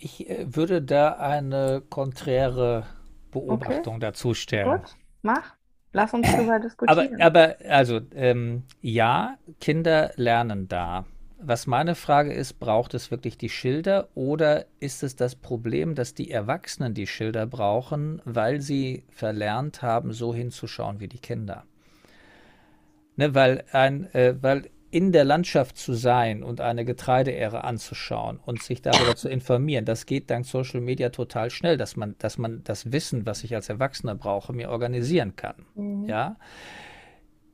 [0.00, 2.84] Ich äh, würde da eine konträre
[3.30, 4.00] Beobachtung okay.
[4.00, 4.80] dazu stellen.
[4.80, 5.54] Gut, mach.
[5.92, 7.20] Lass uns darüber diskutieren.
[7.20, 11.04] Aber, aber also, ähm, ja, Kinder lernen da.
[11.42, 16.14] Was meine Frage ist, braucht es wirklich die Schilder oder ist es das Problem, dass
[16.14, 21.64] die Erwachsenen die Schilder brauchen, weil sie verlernt haben, so hinzuschauen wie die Kinder?
[23.16, 28.62] Ne, weil, ein, äh, weil in der Landschaft zu sein und eine Getreideähre anzuschauen und
[28.62, 32.62] sich darüber zu informieren, das geht dank Social Media total schnell, dass man, dass man
[32.64, 35.66] das Wissen, was ich als Erwachsener brauche, mir organisieren kann.
[35.74, 36.04] Mhm.
[36.06, 36.36] Ja.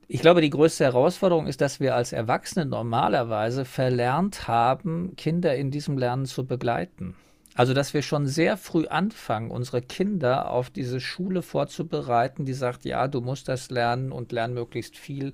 [0.09, 5.71] Ich glaube, die größte Herausforderung ist, dass wir als Erwachsene normalerweise verlernt haben, Kinder in
[5.71, 7.17] diesem Lernen zu begleiten.
[7.57, 12.85] Also, dass wir schon sehr früh anfangen, unsere Kinder auf diese Schule vorzubereiten, die sagt,
[12.85, 15.33] ja, du musst das lernen und lern möglichst viel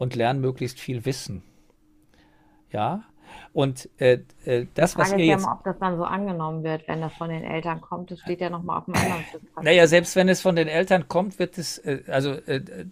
[0.00, 1.42] und lern möglichst viel Wissen.
[2.72, 3.04] Ja,
[3.52, 5.42] und äh, äh, das, was ihr jetzt...
[5.42, 8.10] Ja mal, ob das dann so angenommen wird, wenn das von den Eltern kommt.
[8.10, 9.42] Das steht ja nochmal auf dem anderen Stück.
[9.60, 12.86] Naja, selbst wenn es von den Eltern kommt, wird es, äh, also äh, äh,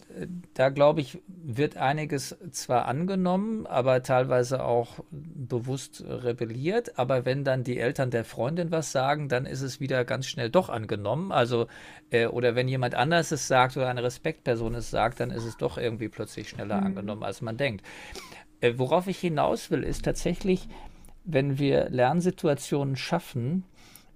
[0.54, 6.98] da glaube ich, wird einiges zwar angenommen, aber teilweise auch bewusst rebelliert.
[6.98, 10.50] Aber wenn dann die Eltern der Freundin was sagen, dann ist es wieder ganz schnell
[10.50, 11.30] doch angenommen.
[11.30, 11.68] Also,
[12.10, 15.56] äh, oder wenn jemand anders es sagt oder eine Respektperson es sagt, dann ist es
[15.56, 16.86] doch irgendwie plötzlich schneller mhm.
[16.86, 17.84] angenommen, als man denkt.
[18.60, 20.68] Äh, worauf ich hinaus will, ist tatsächlich,
[21.24, 23.64] wenn wir Lernsituationen schaffen,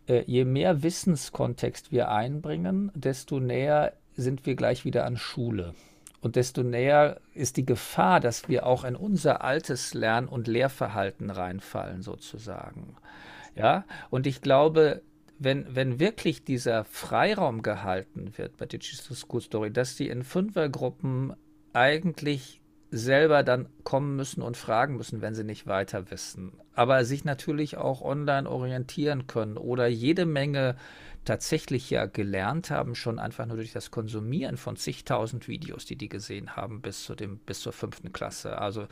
[0.06, 5.74] äh, je mehr Wissenskontext wir einbringen, desto näher sind wir gleich wieder an Schule.
[6.20, 11.30] Und desto näher ist die Gefahr, dass wir auch in unser altes Lern- und Lehrverhalten
[11.30, 12.96] reinfallen, sozusagen.
[13.56, 15.02] Ja, und ich glaube,
[15.38, 21.34] wenn, wenn wirklich dieser Freiraum gehalten wird bei Digital School Story, dass die in Fünfergruppen
[21.72, 22.61] eigentlich
[22.92, 26.52] selber dann kommen müssen und fragen müssen, wenn sie nicht weiter wissen.
[26.74, 30.76] Aber sich natürlich auch online orientieren können oder jede Menge
[31.24, 36.08] tatsächlich ja gelernt haben, schon einfach nur durch das Konsumieren von zigtausend Videos, die die
[36.08, 38.58] gesehen haben bis zu dem, bis zur fünften Klasse.
[38.58, 38.86] Also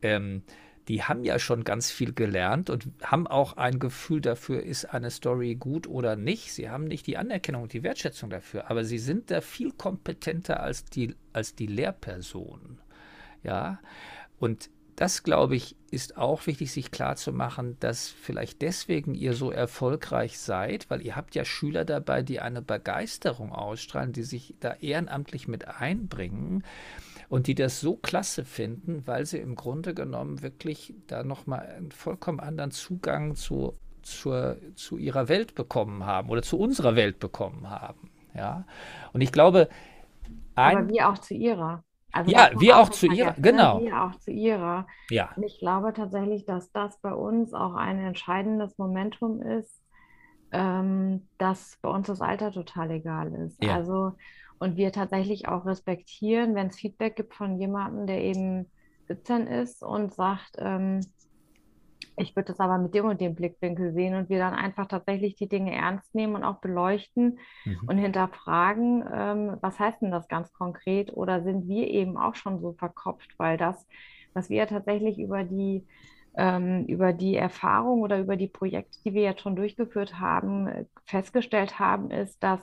[0.00, 0.42] ähm,
[0.86, 5.10] die haben ja schon ganz viel gelernt und haben auch ein Gefühl dafür, ist eine
[5.10, 6.52] Story gut oder nicht.
[6.52, 10.60] Sie haben nicht die Anerkennung und die Wertschätzung dafür, aber sie sind da viel kompetenter
[10.60, 12.78] als die, als die Lehrpersonen.
[13.42, 13.80] Ja,
[14.38, 14.70] und
[15.00, 20.90] das, glaube ich, ist auch wichtig, sich klarzumachen, dass vielleicht deswegen ihr so erfolgreich seid,
[20.90, 25.66] weil ihr habt ja Schüler dabei, die eine Begeisterung ausstrahlen, die sich da ehrenamtlich mit
[25.68, 26.64] einbringen
[27.30, 31.92] und die das so klasse finden, weil sie im Grunde genommen wirklich da nochmal einen
[31.92, 37.70] vollkommen anderen Zugang zu, zur, zu ihrer Welt bekommen haben oder zu unserer Welt bekommen
[37.70, 38.10] haben.
[38.34, 38.66] Ja,
[39.14, 39.70] und ich glaube,
[40.56, 41.82] ein, aber wir auch zu ihrer.
[42.12, 43.36] Also ja, wir auch, auch zu ihrer, ne?
[43.40, 43.80] genau.
[43.80, 44.86] Wir auch zu ihrer.
[45.10, 45.30] Ja.
[45.36, 49.82] Und ich glaube tatsächlich, dass das bei uns auch ein entscheidendes Momentum ist,
[50.52, 53.62] ähm, dass bei uns das Alter total egal ist.
[53.62, 53.76] Ja.
[53.76, 54.12] Also
[54.60, 58.66] und wir tatsächlich auch respektieren, wenn es Feedback gibt von jemandem, der eben
[59.08, 61.00] 17 ist und sagt, ähm,
[62.20, 65.34] ich würde das aber mit dem und dem Blickwinkel sehen und wir dann einfach tatsächlich
[65.36, 67.80] die Dinge ernst nehmen und auch beleuchten mhm.
[67.86, 72.60] und hinterfragen, ähm, was heißt denn das ganz konkret oder sind wir eben auch schon
[72.60, 73.86] so verkopft, weil das,
[74.34, 75.86] was wir tatsächlich über die
[76.36, 81.80] ähm, über die Erfahrung oder über die Projekte, die wir jetzt schon durchgeführt haben, festgestellt
[81.80, 82.60] haben, ist, dass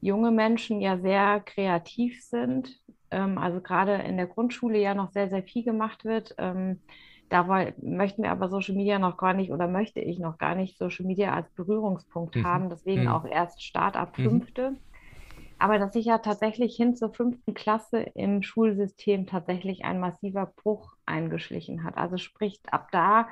[0.00, 2.80] junge Menschen ja sehr kreativ sind,
[3.10, 6.34] ähm, also gerade in der Grundschule ja noch sehr, sehr viel gemacht wird.
[7.30, 10.54] Ähm, da möchten wir aber Social Media noch gar nicht oder möchte ich noch gar
[10.54, 12.44] nicht Social Media als Berührungspunkt mhm.
[12.44, 13.08] haben, deswegen mhm.
[13.08, 14.24] auch erst Start ab mhm.
[14.24, 14.70] fünfte.
[14.72, 14.76] Mhm.
[15.58, 20.94] Aber dass sich ja tatsächlich hin zur fünften Klasse im Schulsystem tatsächlich ein massiver Bruch
[21.06, 21.96] eingeschlichen hat.
[21.96, 23.28] Also sprich, ab da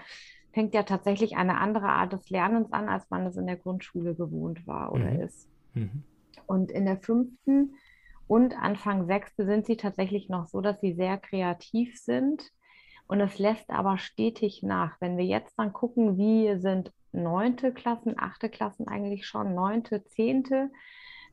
[0.52, 4.14] fängt ja tatsächlich eine andere Art des Lernens an, als man es in der Grundschule
[4.14, 5.20] gewohnt war oder mhm.
[5.20, 5.48] ist.
[5.74, 6.02] Mhm.
[6.46, 7.74] Und in der fünften
[8.26, 12.52] und Anfang sechste sind sie tatsächlich noch so, dass sie sehr kreativ sind.
[13.06, 15.00] Und es lässt aber stetig nach.
[15.00, 20.70] Wenn wir jetzt dann gucken, wie sind neunte Klassen, achte Klassen eigentlich schon, neunte, zehnte,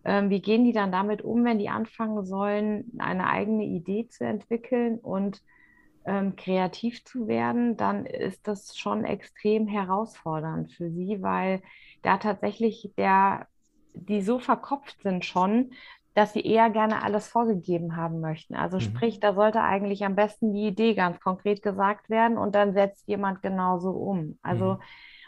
[0.03, 4.25] ähm, wie gehen die dann damit um, wenn die anfangen sollen, eine eigene Idee zu
[4.25, 5.41] entwickeln und
[6.05, 11.61] ähm, kreativ zu werden, dann ist das schon extrem herausfordernd für sie, weil
[12.01, 13.47] da tatsächlich der
[13.93, 15.73] die so verkopft sind schon,
[16.13, 18.55] dass sie eher gerne alles vorgegeben haben möchten.
[18.55, 18.81] Also mhm.
[18.81, 23.07] sprich, da sollte eigentlich am besten die Idee ganz konkret gesagt werden und dann setzt
[23.07, 24.37] jemand genauso um.
[24.41, 24.79] Also, mhm.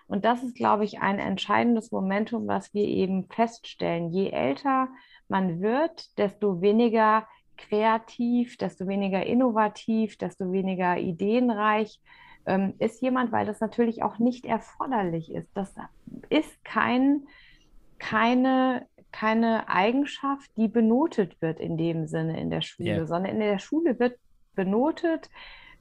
[0.07, 4.11] und das ist, glaube ich, ein entscheidendes Momentum, was wir eben feststellen.
[4.11, 4.89] Je älter
[5.29, 12.01] man wird, desto weniger kreativ, desto weniger innovativ, desto weniger ideenreich
[12.45, 15.49] ähm, ist jemand, weil das natürlich auch nicht erforderlich ist.
[15.53, 15.73] Das
[16.29, 17.23] ist kein
[18.03, 23.05] keine, keine Eigenschaft, die benotet wird in dem Sinne in der Schule, yeah.
[23.05, 24.20] sondern in der Schule wird
[24.55, 25.30] benotet,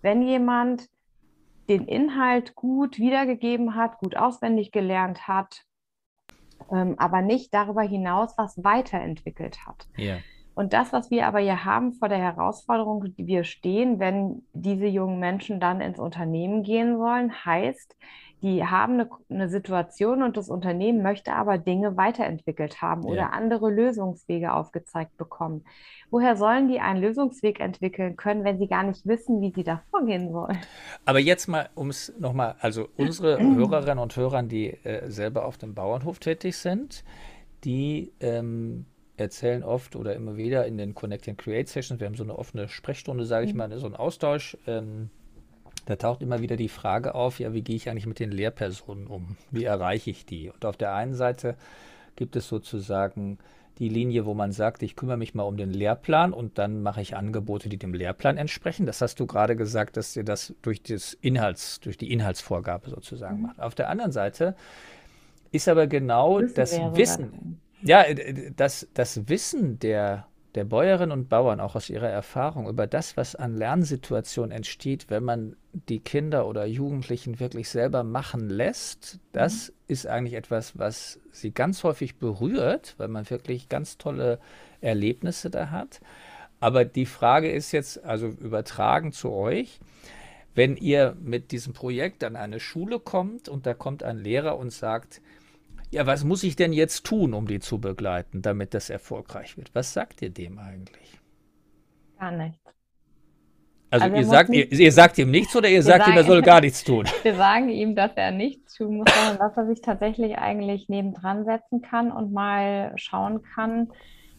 [0.02, 0.88] wenn jemand
[1.68, 5.64] den Inhalt gut wiedergegeben hat, gut auswendig gelernt hat,
[6.70, 9.88] ähm, aber nicht darüber hinaus was weiterentwickelt hat.
[9.98, 10.18] Yeah.
[10.54, 14.86] Und das, was wir aber hier haben vor der Herausforderung, die wir stehen, wenn diese
[14.86, 17.96] jungen Menschen dann ins Unternehmen gehen sollen, heißt,
[18.42, 23.30] die haben eine, eine, Situation und das Unternehmen möchte aber Dinge weiterentwickelt haben oder ja.
[23.30, 25.64] andere Lösungswege aufgezeigt bekommen.
[26.10, 29.82] Woher sollen die einen Lösungsweg entwickeln können, wenn sie gar nicht wissen, wie sie da
[29.90, 30.58] vorgehen sollen?
[31.04, 35.56] Aber jetzt mal, um es nochmal, also unsere Hörerinnen und Hörer, die äh, selber auf
[35.56, 37.04] dem Bauernhof tätig sind,
[37.62, 38.86] die ähm,
[39.16, 42.36] erzählen oft oder immer wieder in den Connect and Create Sessions, wir haben so eine
[42.36, 43.58] offene Sprechstunde, sage ich mhm.
[43.58, 44.56] mal, so einen Austausch.
[44.66, 45.10] Ähm,
[45.86, 49.06] da taucht immer wieder die Frage auf, ja, wie gehe ich eigentlich mit den Lehrpersonen
[49.06, 49.36] um?
[49.50, 50.50] Wie erreiche ich die?
[50.50, 51.56] Und auf der einen Seite
[52.16, 53.38] gibt es sozusagen
[53.78, 57.00] die Linie, wo man sagt, ich kümmere mich mal um den Lehrplan und dann mache
[57.00, 58.86] ich Angebote, die dem Lehrplan entsprechen.
[58.86, 63.38] Das hast du gerade gesagt, dass ihr das durch, das Inhalts, durch die Inhaltsvorgabe sozusagen
[63.38, 63.42] mhm.
[63.42, 63.60] macht.
[63.60, 64.54] Auf der anderen Seite
[65.50, 68.04] ist aber genau Wissen das Wissen, ja,
[68.56, 73.34] das, das Wissen der der Bäuerinnen und Bauern auch aus ihrer Erfahrung über das, was
[73.34, 79.74] an Lernsituationen entsteht, wenn man die Kinder oder Jugendlichen wirklich selber machen lässt, das mhm.
[79.88, 84.38] ist eigentlich etwas, was sie ganz häufig berührt, weil man wirklich ganz tolle
[84.82, 86.00] Erlebnisse da hat.
[86.60, 89.80] Aber die Frage ist jetzt, also übertragen zu euch,
[90.54, 94.70] wenn ihr mit diesem Projekt an eine Schule kommt und da kommt ein Lehrer und
[94.70, 95.22] sagt,
[95.92, 99.74] ja, was muss ich denn jetzt tun, um die zu begleiten, damit das erfolgreich wird?
[99.74, 101.20] Was sagt ihr dem eigentlich?
[102.18, 102.58] Gar nichts.
[103.90, 106.16] Also, also ihr, sagt, nicht, ihr, ihr, sagt ihm nichts oder ihr sagt sagen, ihm,
[106.16, 107.04] er soll gar nichts tun?
[107.22, 111.44] Wir sagen ihm, dass er nichts tun muss, sondern dass er sich tatsächlich eigentlich nebendran
[111.44, 113.92] setzen kann und mal schauen kann,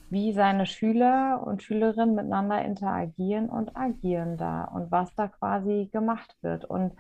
[0.10, 6.36] wie seine Schüler und Schülerinnen miteinander interagieren und agieren da und was da quasi gemacht
[6.42, 6.66] wird.
[6.66, 6.94] Und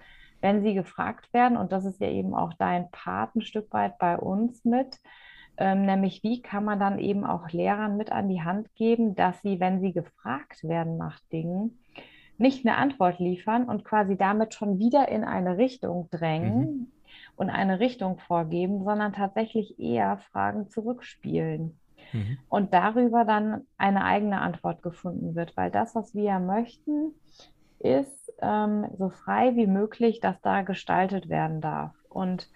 [0.43, 3.97] wenn sie gefragt werden, und das ist ja eben auch dein Part ein Stück weit
[3.97, 4.99] bei uns mit,
[5.55, 9.41] ähm, nämlich wie kann man dann eben auch Lehrern mit an die Hand geben, dass
[9.41, 11.79] sie, wenn sie gefragt werden nach Dingen,
[12.37, 16.87] nicht eine Antwort liefern und quasi damit schon wieder in eine Richtung drängen mhm.
[17.37, 21.79] und eine Richtung vorgeben, sondern tatsächlich eher Fragen zurückspielen.
[22.11, 22.37] Mhm.
[22.49, 27.13] Und darüber dann eine eigene Antwort gefunden wird, weil das, was wir möchten,
[27.79, 31.93] ist ähm, so frei wie möglich, dass da gestaltet werden darf.
[32.09, 32.49] Und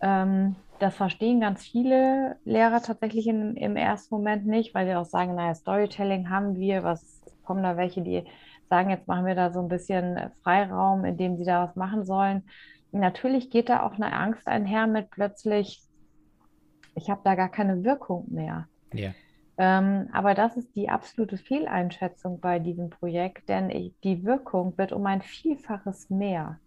[0.00, 5.04] ähm, das verstehen ganz viele Lehrer tatsächlich in, im ersten Moment nicht, weil sie auch
[5.04, 8.24] sagen, naja, Storytelling haben wir, was kommen da welche, die
[8.68, 12.04] sagen, jetzt machen wir da so ein bisschen Freiraum, in dem sie da was machen
[12.04, 12.44] sollen.
[12.92, 15.82] Natürlich geht da auch eine Angst einher mit plötzlich,
[16.94, 18.68] ich habe da gar keine Wirkung mehr.
[18.92, 19.10] Ja.
[19.58, 24.92] Ähm, aber das ist die absolute Fehleinschätzung bei diesem Projekt, denn ich, die Wirkung wird
[24.92, 26.60] um ein Vielfaches mehr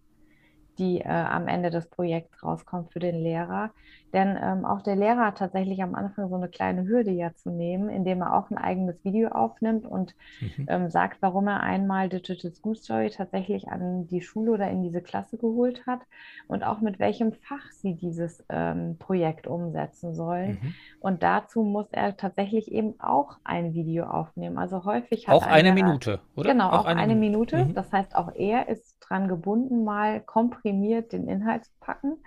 [0.78, 3.70] die äh, am Ende des Projekts rauskommt für den Lehrer.
[4.12, 7.50] Denn ähm, auch der Lehrer hat tatsächlich am Anfang so eine kleine Hürde ja zu
[7.50, 10.66] nehmen, indem er auch ein eigenes Video aufnimmt und mhm.
[10.68, 15.00] ähm, sagt, warum er einmal Digital School Story tatsächlich an die Schule oder in diese
[15.00, 16.00] Klasse geholt hat
[16.46, 20.58] und auch mit welchem Fach sie dieses ähm, Projekt umsetzen sollen.
[20.62, 20.74] Mhm.
[21.00, 24.58] Und dazu muss er tatsächlich eben auch ein Video aufnehmen.
[24.58, 26.50] Also häufig hat auch eine Minute, oder?
[26.50, 27.56] Genau, auch, auch eine, eine, Minute.
[27.56, 27.70] Minute.
[27.70, 27.74] Mhm.
[27.74, 32.18] Das heißt, auch er ist dran gebunden, mal komprimiert den Inhalt zu packen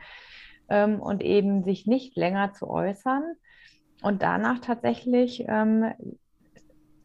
[0.70, 3.36] ähm, und eben sich nicht länger zu äußern.
[4.02, 5.94] Und danach tatsächlich ähm,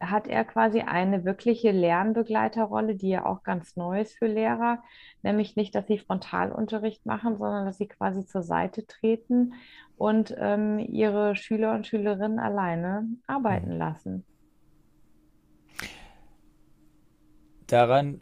[0.01, 4.83] hat er quasi eine wirkliche Lernbegleiterrolle, die ja auch ganz neu ist für Lehrer,
[5.21, 9.53] nämlich nicht, dass sie Frontalunterricht machen, sondern dass sie quasi zur Seite treten
[9.97, 13.77] und ähm, ihre Schüler und Schülerinnen alleine arbeiten mhm.
[13.77, 14.25] lassen.
[17.67, 18.19] Daran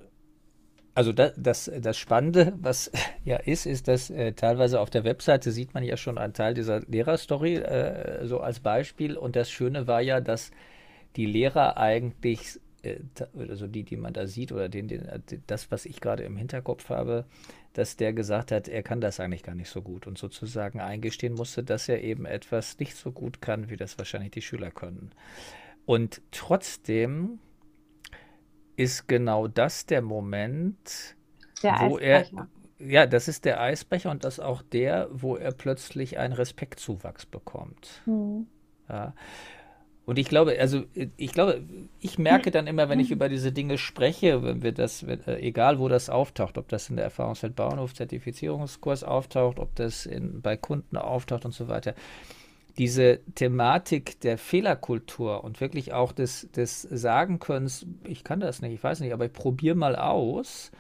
[0.99, 2.91] also das, das, das Spannende, was
[3.23, 6.53] ja ist, ist, dass äh, teilweise auf der Webseite sieht man ja schon einen Teil
[6.53, 9.15] dieser Lehrerstory äh, so als Beispiel.
[9.15, 10.51] Und das Schöne war ja, dass
[11.15, 12.97] die Lehrer eigentlich, äh,
[13.33, 15.07] also die, die man da sieht oder den, den,
[15.47, 17.23] das, was ich gerade im Hinterkopf habe,
[17.71, 21.33] dass der gesagt hat, er kann das eigentlich gar nicht so gut und sozusagen eingestehen
[21.33, 25.11] musste, dass er eben etwas nicht so gut kann, wie das wahrscheinlich die Schüler können.
[25.85, 27.39] Und trotzdem
[28.79, 31.17] ist genau das der Moment,
[31.63, 32.47] der wo Eisbrecher.
[32.79, 32.87] er.
[32.87, 38.01] Ja, das ist der Eisbrecher und das auch der, wo er plötzlich einen Respektzuwachs bekommt.
[38.05, 38.47] Mhm.
[38.87, 39.13] Ja.
[40.05, 40.85] Und ich glaube, also
[41.17, 41.61] ich glaube,
[41.99, 45.39] ich merke dann immer, wenn ich über diese Dinge spreche, wenn wir das, wenn, äh,
[45.39, 50.41] egal wo das auftaucht, ob das in der Erfahrungswelt Bauernhof Zertifizierungskurs auftaucht, ob das in,
[50.41, 51.95] bei Kunden auftaucht und so weiter,
[52.79, 58.83] diese Thematik der Fehlerkultur und wirklich auch des, des Sagenkönnens, ich kann das nicht, ich
[58.83, 60.71] weiß nicht, aber ich probiere mal aus,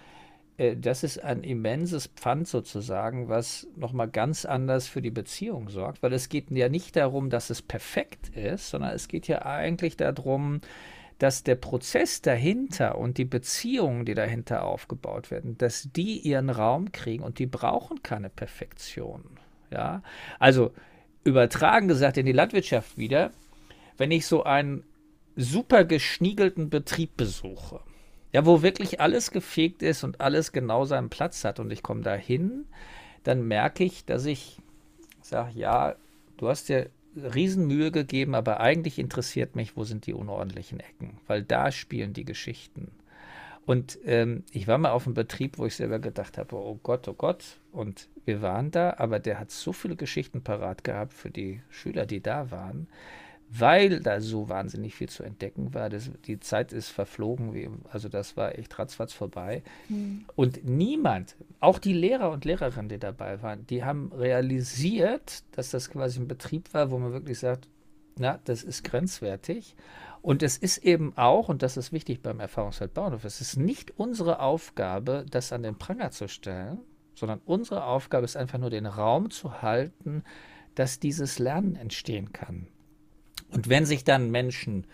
[0.57, 6.01] äh, das ist ein immenses Pfand sozusagen, was nochmal ganz anders für die Beziehung sorgt,
[6.01, 9.97] weil es geht ja nicht darum, dass es perfekt ist, sondern es geht ja eigentlich
[9.97, 10.61] darum,
[11.17, 16.93] dass der Prozess dahinter und die Beziehungen, die dahinter aufgebaut werden, dass die ihren Raum
[16.93, 19.25] kriegen und die brauchen keine Perfektion.
[19.69, 20.01] Ja,
[20.39, 20.71] also
[21.23, 23.31] übertragen gesagt in die Landwirtschaft wieder,
[23.97, 24.83] wenn ich so einen
[25.35, 27.81] super geschniegelten Betrieb besuche,
[28.31, 32.01] ja, wo wirklich alles gefegt ist und alles genau seinen Platz hat und ich komme
[32.01, 32.65] da hin,
[33.23, 34.57] dann merke ich, dass ich
[35.21, 35.95] sage, ja,
[36.37, 41.43] du hast dir Riesenmühe gegeben, aber eigentlich interessiert mich, wo sind die unordentlichen Ecken, weil
[41.43, 42.91] da spielen die Geschichten.
[43.69, 47.07] Und ähm, ich war mal auf einem Betrieb, wo ich selber gedacht habe, oh Gott,
[47.07, 47.59] oh Gott.
[47.71, 52.07] Und wir waren da, aber der hat so viele Geschichten parat gehabt für die Schüler,
[52.07, 52.87] die da waren,
[53.47, 55.91] weil da so wahnsinnig viel zu entdecken war.
[55.91, 59.61] Das, die Zeit ist verflogen, wie, also das war echt ratzfatz vorbei.
[59.87, 60.25] Mhm.
[60.35, 65.91] Und niemand, auch die Lehrer und Lehrerinnen, die dabei waren, die haben realisiert, dass das
[65.91, 67.67] quasi ein Betrieb war, wo man wirklich sagt,
[68.17, 69.75] na, das ist grenzwertig.
[70.21, 73.97] Und es ist eben auch, und das ist wichtig beim Erfahrungsfeld Bauernhof, es ist nicht
[73.97, 76.79] unsere Aufgabe, das an den Pranger zu stellen,
[77.15, 80.23] sondern unsere Aufgabe ist einfach nur den Raum zu halten,
[80.75, 82.67] dass dieses Lernen entstehen kann.
[83.51, 84.85] Und wenn sich dann Menschen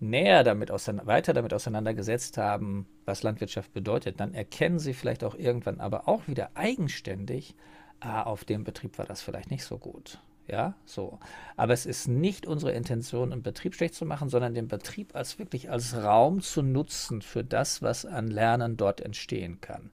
[0.00, 5.80] näher damit weiter damit auseinandergesetzt haben, was Landwirtschaft bedeutet, dann erkennen sie vielleicht auch irgendwann
[5.80, 7.54] aber auch wieder eigenständig,
[8.00, 10.20] ah, auf dem Betrieb war das vielleicht nicht so gut.
[10.50, 11.20] Ja, so.
[11.56, 15.38] Aber es ist nicht unsere Intention, einen Betrieb schlecht zu machen, sondern den Betrieb als
[15.38, 19.90] wirklich als Raum zu nutzen für das, was an Lernen dort entstehen kann.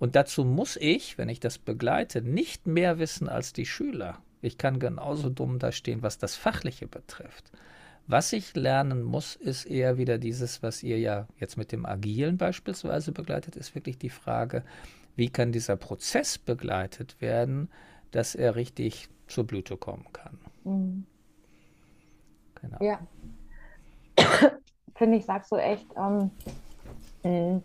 [0.00, 4.18] Und dazu muss ich, wenn ich das begleite, nicht mehr wissen als die Schüler.
[4.42, 7.52] Ich kann genauso dumm da stehen, was das Fachliche betrifft.
[8.08, 12.36] Was ich lernen muss, ist eher wieder dieses, was ihr ja jetzt mit dem Agilen
[12.36, 14.64] beispielsweise begleitet, ist wirklich die Frage,
[15.14, 17.68] wie kann dieser Prozess begleitet werden,
[18.10, 20.38] dass er richtig zur Blüte kommen kann.
[20.64, 21.06] Mhm.
[22.60, 22.78] Genau.
[22.80, 22.98] Ja.
[24.94, 26.30] Finde ich, sagst du echt ähm,
[27.22, 27.62] einen,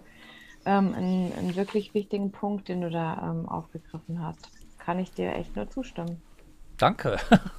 [0.65, 4.49] ähm, einen, einen, wirklich wichtigen Punkt, den du da ähm, aufgegriffen hast.
[4.79, 6.21] Kann ich dir echt nur zustimmen.
[6.77, 7.17] Danke.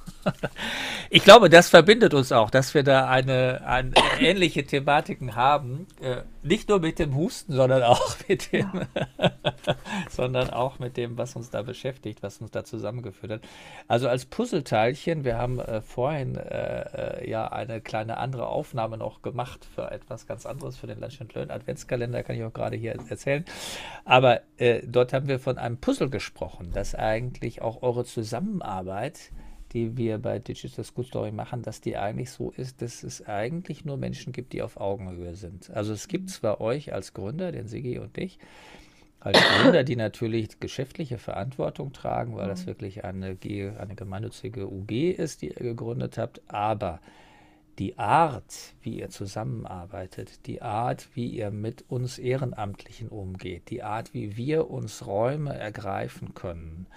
[1.09, 5.87] Ich glaube, das verbindet uns auch, dass wir da eine, eine ähnliche Thematiken haben.
[6.01, 8.87] Äh, nicht nur mit dem Husten, sondern auch mit dem,
[9.19, 9.31] ja.
[10.09, 13.41] sondern auch mit dem, was uns da beschäftigt, was uns da zusammengeführt hat.
[13.87, 19.21] Also als Puzzleteilchen, wir haben äh, vorhin äh, äh ja eine kleine andere Aufnahme noch
[19.21, 22.77] gemacht für etwas ganz anderes, für den Lunch and Learn Adventskalender, kann ich auch gerade
[22.77, 23.45] hier erzählen.
[24.05, 29.31] Aber äh, dort haben wir von einem Puzzle gesprochen, das eigentlich auch eure Zusammenarbeit
[29.73, 33.85] die wir bei Digital School Story machen, dass die eigentlich so ist, dass es eigentlich
[33.85, 35.69] nur Menschen gibt, die auf Augenhöhe sind.
[35.71, 38.39] Also es gibt zwar euch als Gründer, den Sigi und dich,
[39.19, 42.67] als Gründer, die natürlich geschäftliche Verantwortung tragen, weil das mhm.
[42.67, 46.99] wirklich eine, G, eine gemeinnützige UG ist, die ihr gegründet habt, aber
[47.79, 54.13] die Art, wie ihr zusammenarbeitet, die Art, wie ihr mit uns Ehrenamtlichen umgeht, die Art,
[54.13, 56.87] wie wir uns Räume ergreifen können,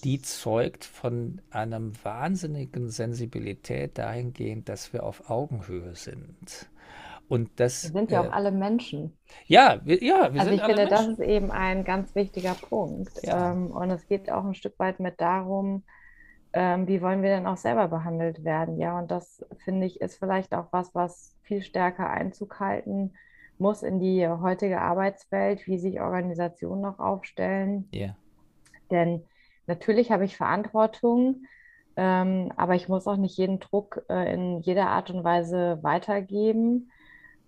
[0.00, 6.68] die zeugt von einem wahnsinnigen Sensibilität dahingehend, dass wir auf Augenhöhe sind.
[7.28, 9.16] Und das, wir sind ja äh, auch alle Menschen.
[9.46, 10.90] Ja, wir, ja, wir also sind ich finde, Menschen.
[10.90, 13.10] das ist eben ein ganz wichtiger Punkt.
[13.22, 13.52] Ja.
[13.52, 15.82] Ähm, und es geht auch ein Stück weit mit darum,
[16.52, 18.78] ähm, wie wollen wir denn auch selber behandelt werden?
[18.78, 23.12] Ja, und das finde ich ist vielleicht auch was, was viel stärker Einzug halten
[23.58, 27.88] muss in die heutige Arbeitswelt, wie sich Organisationen noch aufstellen.
[27.92, 28.16] Ja.
[28.90, 29.24] Denn
[29.66, 31.44] natürlich habe ich Verantwortung,
[31.96, 36.90] ähm, aber ich muss auch nicht jeden Druck äh, in jeder Art und Weise weitergeben,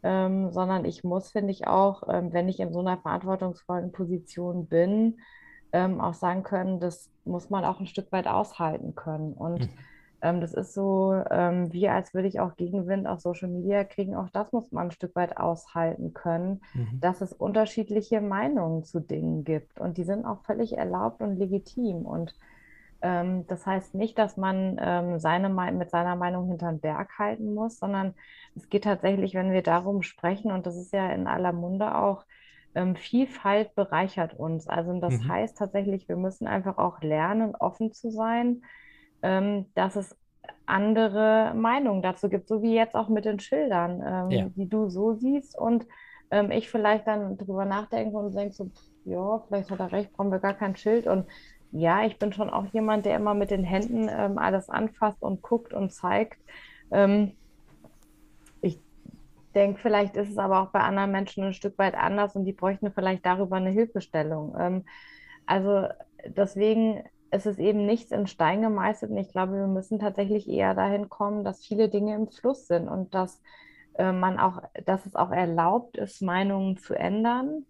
[0.03, 4.66] ähm, sondern ich muss, finde ich auch, ähm, wenn ich in so einer verantwortungsvollen Position
[4.66, 5.19] bin,
[5.73, 9.35] ähm, auch sagen können, das muss man auch ein Stück weit aushalten können.
[9.35, 9.79] Und mhm.
[10.21, 14.16] Ähm, das ist so, ähm, wie als würde ich auch Gegenwind auf Social Media kriegen.
[14.16, 17.01] Auch das muss man ein Stück weit aushalten können, mhm.
[17.01, 19.81] dass es unterschiedliche Meinungen zu Dingen gibt.
[19.81, 22.05] Und die sind auch völlig erlaubt und legitim.
[22.05, 22.35] Und
[23.01, 27.79] ähm, das heißt nicht, dass man ähm, seine, mit seiner Meinung hinterm Berg halten muss,
[27.79, 28.14] sondern
[28.57, 32.25] es geht tatsächlich, wenn wir darum sprechen, und das ist ja in aller Munde auch,
[32.75, 34.66] ähm, Vielfalt bereichert uns.
[34.66, 35.29] Also das mhm.
[35.29, 38.62] heißt tatsächlich, wir müssen einfach auch lernen, offen zu sein
[39.21, 40.16] dass es
[40.66, 44.47] andere Meinungen dazu gibt, so wie jetzt auch mit den Schildern, ähm, ja.
[44.55, 45.87] die du so siehst und
[46.31, 48.71] ähm, ich vielleicht dann drüber nachdenke und denke so,
[49.05, 51.27] ja, vielleicht hat er recht, brauchen wir gar kein Schild und
[51.73, 55.43] ja, ich bin schon auch jemand, der immer mit den Händen ähm, alles anfasst und
[55.43, 56.39] guckt und zeigt.
[56.91, 57.33] Ähm,
[58.62, 58.79] ich
[59.55, 62.53] denke, vielleicht ist es aber auch bei anderen Menschen ein Stück weit anders und die
[62.53, 64.57] bräuchten vielleicht darüber eine Hilfestellung.
[64.59, 64.85] Ähm,
[65.47, 65.89] also
[66.27, 69.11] deswegen es ist eben nichts in Stein gemeißelt.
[69.11, 72.89] Und ich glaube, wir müssen tatsächlich eher dahin kommen, dass viele Dinge im Fluss sind
[72.89, 73.43] und dass
[73.99, 77.66] äh, man auch, dass es auch erlaubt ist, Meinungen zu ändern,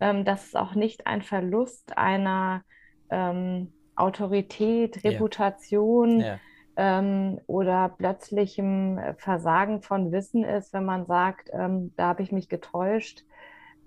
[0.00, 2.62] ähm, dass es auch nicht ein Verlust einer
[3.10, 6.26] ähm, Autorität, Reputation ja.
[6.26, 6.38] Ja.
[6.76, 12.48] Ähm, oder plötzlichem Versagen von Wissen ist, wenn man sagt, ähm, da habe ich mich
[12.48, 13.24] getäuscht.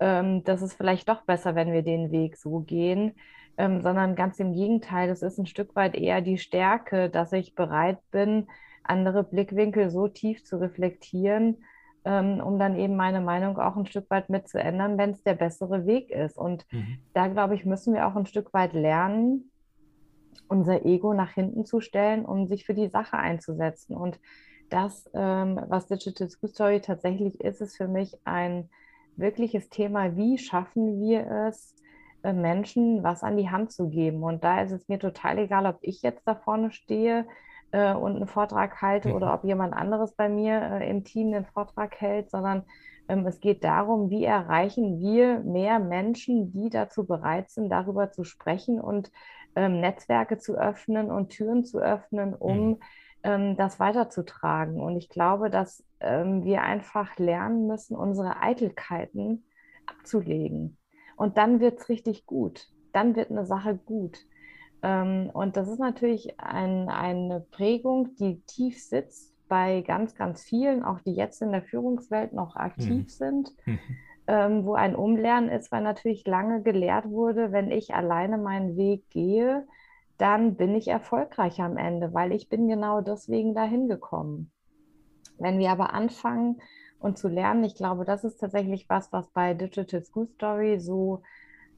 [0.00, 3.14] Ähm, das ist vielleicht doch besser, wenn wir den Weg so gehen
[3.56, 7.54] ähm, sondern ganz im Gegenteil, es ist ein Stück weit eher die Stärke, dass ich
[7.54, 8.46] bereit bin,
[8.82, 11.58] andere Blickwinkel so tief zu reflektieren,
[12.04, 15.86] ähm, um dann eben meine Meinung auch ein Stück weit mitzuändern, wenn es der bessere
[15.86, 16.36] Weg ist.
[16.36, 16.98] Und mhm.
[17.14, 19.50] da, glaube ich, müssen wir auch ein Stück weit lernen,
[20.48, 23.96] unser Ego nach hinten zu stellen, um sich für die Sache einzusetzen.
[23.96, 24.18] Und
[24.68, 28.68] das, ähm, was Digital School Story tatsächlich ist, ist für mich ein
[29.16, 30.16] wirkliches Thema.
[30.16, 31.76] Wie schaffen wir es,
[32.22, 34.22] Menschen was an die Hand zu geben.
[34.22, 37.26] Und da ist es mir total egal, ob ich jetzt da vorne stehe
[37.72, 39.14] äh, und einen Vortrag halte mhm.
[39.14, 42.64] oder ob jemand anderes bei mir äh, im Team den Vortrag hält, sondern
[43.08, 48.24] ähm, es geht darum, wie erreichen wir mehr Menschen, die dazu bereit sind, darüber zu
[48.24, 49.10] sprechen und
[49.56, 52.80] ähm, Netzwerke zu öffnen und Türen zu öffnen, um mhm.
[53.22, 54.80] ähm, das weiterzutragen.
[54.80, 59.44] Und ich glaube, dass ähm, wir einfach lernen müssen, unsere Eitelkeiten
[59.86, 60.78] abzulegen.
[61.22, 62.66] Und dann wird es richtig gut.
[62.92, 64.18] Dann wird eine Sache gut.
[64.82, 70.82] Ähm, und das ist natürlich ein, eine Prägung, die tief sitzt bei ganz, ganz vielen,
[70.82, 73.08] auch die jetzt in der Führungswelt noch aktiv mhm.
[73.08, 73.78] sind, mhm.
[74.26, 79.08] Ähm, wo ein Umlernen ist, weil natürlich lange gelehrt wurde, wenn ich alleine meinen Weg
[79.10, 79.64] gehe,
[80.18, 84.50] dann bin ich erfolgreich am Ende, weil ich bin genau deswegen dahin gekommen.
[85.38, 86.60] Wenn wir aber anfangen
[87.02, 91.22] und zu lernen, ich glaube, das ist tatsächlich was, was bei Digital School Story so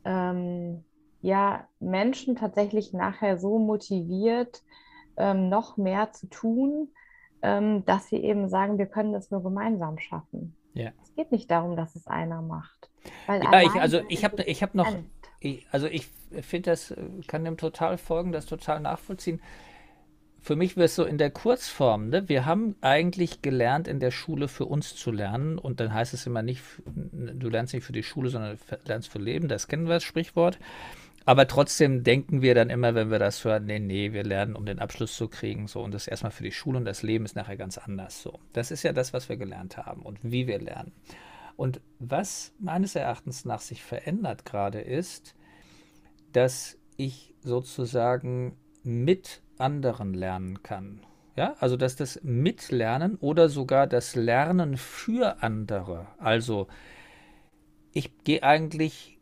[0.05, 0.85] ähm,
[1.23, 4.63] ja Menschen tatsächlich nachher so motiviert,
[5.17, 6.89] ähm, noch mehr zu tun,
[7.43, 10.55] ähm, dass sie eben sagen, wir können das nur gemeinsam schaffen.
[10.75, 10.91] Ja.
[11.03, 12.91] Es geht nicht darum, dass es einer macht.
[13.29, 14.93] ja, ich, also ich habe ich hab noch,
[15.41, 16.09] ich, also ich
[16.43, 16.95] finde das,
[17.29, 19.41] kann dem total folgen, das total nachvollziehen.
[20.45, 22.29] Für mich wäre es so in der Kurzform, ne?
[22.29, 26.27] wir haben eigentlich gelernt, in der Schule für uns zu lernen und dann heißt es
[26.27, 29.95] immer nicht, du lernst nicht für die Schule, sondern lernst für Leben, das kennen wir
[29.95, 30.59] das Sprichwort.
[31.25, 34.67] Aber trotzdem denken wir dann immer, wenn wir das hören, nee, nee, wir lernen, um
[34.67, 37.37] den Abschluss zu kriegen, so und das erstmal für die Schule und das Leben ist
[37.37, 38.39] nachher ganz anders, so.
[38.53, 40.93] Das ist ja das, was wir gelernt haben und wie wir lernen.
[41.57, 45.35] Und was meines Erachtens nach sich verändert gerade ist,
[46.33, 51.01] dass ich sozusagen mit anderen lernen kann.
[51.37, 56.07] Ja, also dass das Mitlernen oder sogar das Lernen für andere.
[56.19, 56.69] Also
[57.93, 59.15] ich gehe eigentlich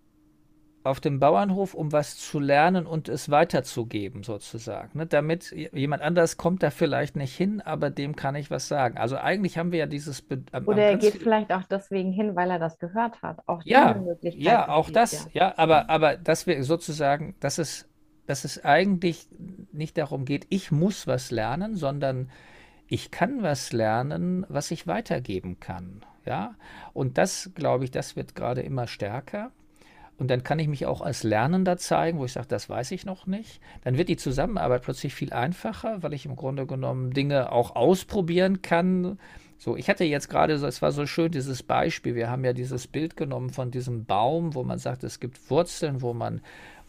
[0.84, 4.98] auf dem Bauernhof, um was zu lernen und es weiterzugeben, sozusagen.
[4.98, 5.06] Ne?
[5.06, 8.98] Damit jemand anders kommt da vielleicht nicht hin, aber dem kann ich was sagen.
[8.98, 10.22] Also eigentlich haben wir ja dieses.
[10.22, 13.38] Be Oder er geht vielleicht auch deswegen hin, weil er das gehört hat.
[13.46, 15.28] Auch ja, ja, auch das.
[15.32, 15.48] Ja.
[15.48, 17.88] ja, aber, aber dass wir sozusagen, dass es,
[18.32, 19.28] dass es eigentlich
[19.72, 22.30] nicht darum geht, ich muss was lernen, sondern
[22.88, 26.00] ich kann was lernen, was ich weitergeben kann.
[26.24, 26.54] Ja,
[26.94, 29.50] und das, glaube ich, das wird gerade immer stärker.
[30.16, 33.04] Und dann kann ich mich auch als Lernender zeigen, wo ich sage, das weiß ich
[33.04, 33.60] noch nicht.
[33.84, 38.62] Dann wird die Zusammenarbeit plötzlich viel einfacher, weil ich im Grunde genommen Dinge auch ausprobieren
[38.62, 39.18] kann.
[39.58, 42.14] So, ich hatte jetzt gerade, es war so schön, dieses Beispiel.
[42.14, 46.00] Wir haben ja dieses Bild genommen von diesem Baum, wo man sagt, es gibt Wurzeln,
[46.00, 46.40] wo man,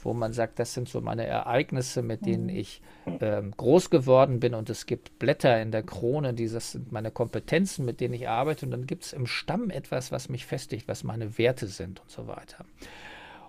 [0.06, 2.56] wo man sagt, das sind so meine Ereignisse, mit denen mhm.
[2.58, 2.82] ich
[3.22, 4.54] ähm, groß geworden bin.
[4.54, 8.66] Und es gibt Blätter in der Krone, dieses sind meine Kompetenzen, mit denen ich arbeite.
[8.66, 12.10] Und dann gibt es im Stamm etwas, was mich festigt, was meine Werte sind und
[12.10, 12.66] so weiter.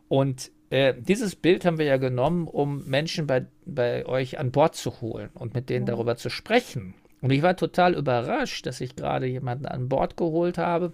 [0.09, 4.75] Und äh, dieses Bild haben wir ja genommen, um Menschen bei, bei euch an Bord
[4.75, 5.95] zu holen und mit denen ja.
[5.95, 6.95] darüber zu sprechen.
[7.21, 10.93] Und ich war total überrascht, dass ich gerade jemanden an Bord geholt habe,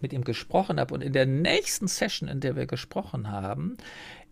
[0.00, 3.76] mit ihm gesprochen habe und in der nächsten Session, in der wir gesprochen haben,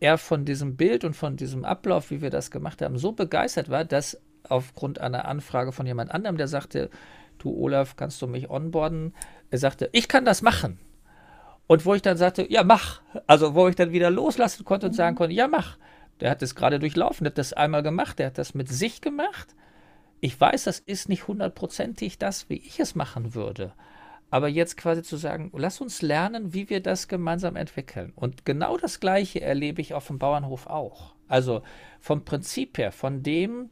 [0.01, 3.68] er von diesem Bild und von diesem Ablauf, wie wir das gemacht haben, so begeistert
[3.68, 6.90] war, dass aufgrund einer Anfrage von jemand anderem, der sagte,
[7.38, 9.14] du Olaf, kannst du mich onboarden?
[9.51, 10.78] Er sagte, ich kann das machen.
[11.66, 13.03] Und wo ich dann sagte, ja, mach.
[13.26, 15.18] Also wo ich dann wieder loslassen konnte und sagen mhm.
[15.18, 15.76] konnte, ja, mach.
[16.20, 19.01] Der hat das gerade durchlaufen, der hat das einmal gemacht, der hat das mit sich
[19.01, 19.55] gemacht.
[20.20, 23.72] Ich weiß, das ist nicht hundertprozentig das, wie ich es machen würde.
[24.30, 28.12] Aber jetzt quasi zu sagen, lass uns lernen, wie wir das gemeinsam entwickeln.
[28.14, 31.14] Und genau das Gleiche erlebe ich auf dem Bauernhof auch.
[31.28, 31.62] Also
[32.00, 33.70] vom Prinzip her, von dem,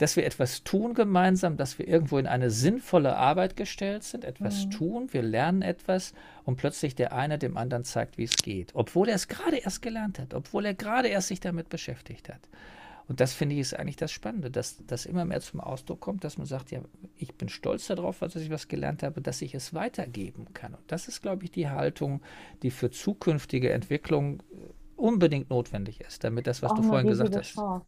[0.00, 4.64] dass wir etwas tun gemeinsam, dass wir irgendwo in eine sinnvolle Arbeit gestellt sind, etwas
[4.64, 4.70] mhm.
[4.70, 9.10] tun, wir lernen etwas und plötzlich der eine dem anderen zeigt, wie es geht, obwohl
[9.10, 12.40] er es gerade erst gelernt hat, obwohl er gerade erst sich damit beschäftigt hat.
[13.10, 16.24] Und das finde ich ist eigentlich das Spannende, dass das immer mehr zum Ausdruck kommt,
[16.24, 16.80] dass man sagt, ja,
[17.16, 20.74] ich bin stolz darauf, dass ich was gelernt habe, dass ich es weitergeben kann.
[20.74, 22.22] Und das ist, glaube ich, die Haltung,
[22.62, 24.42] die für zukünftige Entwicklung
[24.96, 27.54] unbedingt notwendig ist, damit das, was Auch du vorhin gesagt hast.
[27.54, 27.84] Chance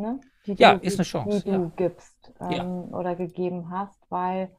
[0.00, 0.20] ne?
[0.46, 1.42] Die ja, du, ist eine Chance.
[1.44, 2.64] Die du gibst ähm, ja.
[2.64, 4.50] oder gegeben hast, weil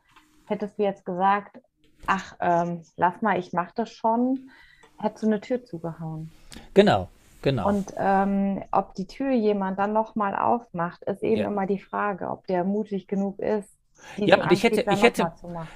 [0.46, 1.60] hättest du jetzt gesagt,
[2.06, 4.50] ach, ähm, lass mal, ich mache das schon,
[4.98, 6.32] hättest du eine Tür zugehauen.
[6.74, 7.10] Genau,
[7.42, 7.68] genau.
[7.68, 11.48] Und ähm, ob die Tür jemand dann nochmal aufmacht, ist eben ja.
[11.48, 13.70] immer die Frage, ob der mutig genug ist.
[14.18, 15.32] Ja, und ich hätte, ich, hätte,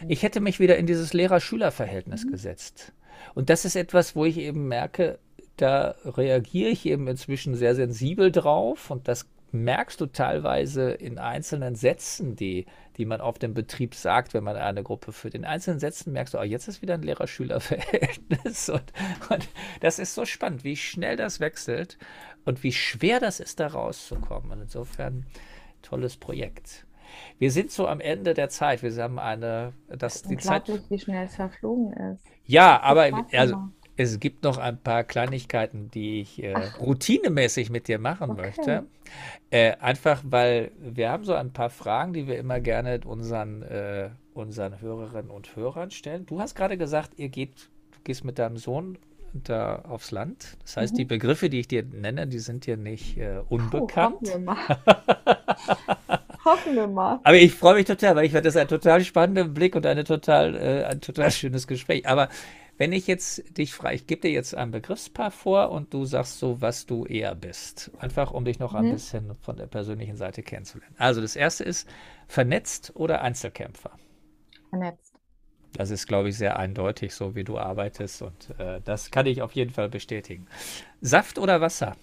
[0.07, 2.31] ich hätte mich wieder in dieses Lehrer-Schüler-Verhältnis mhm.
[2.31, 2.93] gesetzt.
[3.35, 5.19] Und das ist etwas, wo ich eben merke,
[5.57, 11.75] da reagiere ich eben inzwischen sehr sensibel drauf und das merkst du teilweise in einzelnen
[11.75, 12.65] Sätzen, die,
[12.97, 15.33] die man auf dem Betrieb sagt, wenn man eine Gruppe führt.
[15.33, 18.69] In einzelnen Sätzen merkst du, oh, jetzt ist wieder ein Lehrer-Schüler-Verhältnis.
[18.75, 18.93] Und,
[19.29, 19.47] und
[19.81, 21.97] das ist so spannend, wie schnell das wechselt
[22.45, 24.51] und wie schwer das ist, da rauszukommen.
[24.51, 25.25] Und insofern
[25.81, 26.85] tolles Projekt.
[27.37, 28.83] Wir sind so am Ende der Zeit.
[28.83, 30.67] Wir haben eine, das die Zeit.
[30.89, 32.23] wie schnell es verflogen ist.
[32.45, 37.99] Ja, aber also, es gibt noch ein paar Kleinigkeiten, die ich äh, routinemäßig mit dir
[37.99, 38.41] machen okay.
[38.41, 38.85] möchte.
[39.51, 44.09] Äh, einfach, weil wir haben so ein paar Fragen, die wir immer gerne unseren, äh,
[44.33, 46.25] unseren Hörerinnen und Hörern stellen.
[46.25, 48.97] Du hast gerade gesagt, ihr geht, du gehst mit deinem Sohn
[49.33, 50.57] da aufs Land.
[50.61, 50.97] Das heißt, mhm.
[50.97, 54.17] die Begriffe, die ich dir nenne, die sind dir nicht äh, unbekannt.
[54.21, 54.57] Oh, hoffen wir mal.
[56.45, 57.19] hoffen wir mal.
[57.23, 60.03] Aber ich freue mich total, weil ich werde das ein total spannender Blick und eine
[60.03, 62.07] total, äh, ein total schönes Gespräch.
[62.07, 62.29] Aber
[62.77, 66.39] wenn ich jetzt dich frage, ich gebe dir jetzt ein Begriffspaar vor und du sagst
[66.39, 67.91] so, was du eher bist.
[67.99, 68.91] Einfach, um dich noch ein mhm.
[68.91, 70.95] bisschen von der persönlichen Seite kennenzulernen.
[70.97, 71.87] Also das erste ist
[72.27, 73.91] vernetzt oder Einzelkämpfer?
[74.69, 75.15] Vernetzt.
[75.73, 79.41] Das ist, glaube ich, sehr eindeutig, so wie du arbeitest und äh, das kann ich
[79.41, 80.47] auf jeden Fall bestätigen.
[81.01, 81.95] Saft oder Wasser?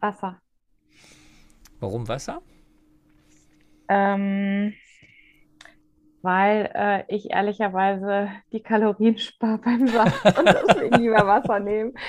[0.00, 0.40] Wasser.
[1.80, 2.42] Warum Wasser?
[3.88, 4.74] Ähm,
[6.24, 11.92] weil äh, ich ehrlicherweise die Kalorien spare beim Saft und deswegen lieber Wasser nehme.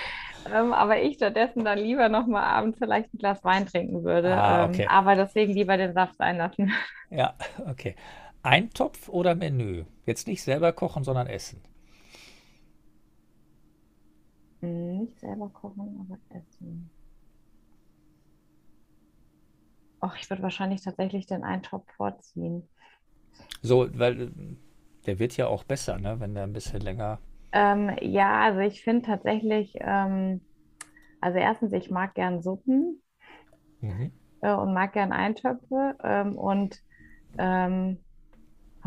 [0.47, 4.35] Ähm, aber ich stattdessen dann lieber nochmal abends vielleicht ein Glas Wein trinken würde.
[4.35, 4.83] Ah, okay.
[4.83, 6.71] ähm, aber deswegen lieber den Saft sein lassen.
[7.09, 7.33] Ja,
[7.67, 7.95] okay.
[8.43, 9.85] Eintopf oder Menü?
[10.05, 11.63] Jetzt nicht selber kochen, sondern essen.
[14.61, 16.91] Hm, nicht selber kochen, aber essen.
[19.99, 22.69] Ach, ich würde wahrscheinlich tatsächlich den Eintopf vorziehen.
[23.61, 24.31] So, weil
[25.05, 27.19] der wird ja auch besser, ne, wenn der ein bisschen länger.
[27.51, 30.41] Ähm, ja, also ich finde tatsächlich, ähm,
[31.21, 33.01] also erstens, ich mag gern Suppen
[33.81, 34.11] mhm.
[34.41, 36.81] äh, und mag gern Eintöpfe ähm, und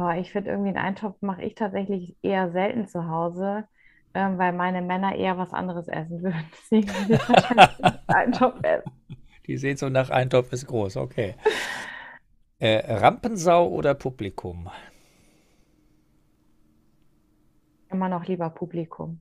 [0.00, 3.64] Oh, ich finde irgendwie einen Eintopf mache ich tatsächlich eher selten zu Hause,
[4.14, 6.44] ähm, weil meine Männer eher was anderes essen würden.
[6.52, 8.92] Deswegen würde ich wahrscheinlich Eintopf essen.
[9.48, 11.34] Die sehen so nach Eintopf ist groß, okay.
[12.60, 14.68] Äh, Rampensau oder Publikum?
[17.90, 19.20] Immer noch lieber Publikum.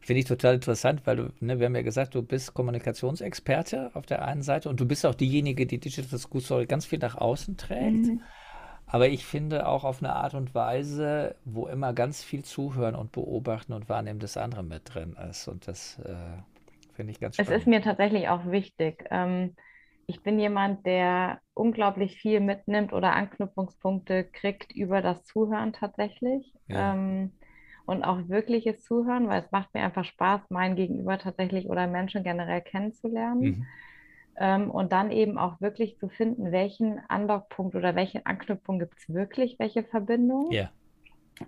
[0.00, 4.06] Finde ich total interessant, weil du, ne, wir haben ja gesagt, du bist Kommunikationsexperte auf
[4.06, 7.16] der einen Seite und du bist auch diejenige, die Digital School Story ganz viel nach
[7.16, 8.06] außen trägt.
[8.06, 8.22] Mhm.
[8.86, 13.12] Aber ich finde auch auf eine Art und Weise, wo immer ganz viel Zuhören und
[13.12, 15.46] Beobachten und Wahrnehmen des anderen mit drin ist.
[15.46, 16.14] Und das äh,
[16.94, 17.50] finde ich ganz spannend.
[17.52, 19.04] Es ist mir tatsächlich auch wichtig.
[19.10, 19.54] Ähm,
[20.08, 26.54] ich bin jemand, der unglaublich viel mitnimmt oder Anknüpfungspunkte kriegt über das Zuhören tatsächlich.
[26.66, 26.94] Ja.
[26.94, 27.32] Ähm,
[27.84, 32.22] und auch wirkliches Zuhören, weil es macht mir einfach Spaß, mein Gegenüber tatsächlich oder Menschen
[32.22, 33.40] generell kennenzulernen.
[33.40, 33.66] Mhm.
[34.38, 39.12] Ähm, und dann eben auch wirklich zu finden, welchen Andockpunkt oder welchen Anknüpfung gibt es
[39.12, 40.50] wirklich, welche Verbindung.
[40.52, 40.70] Ja.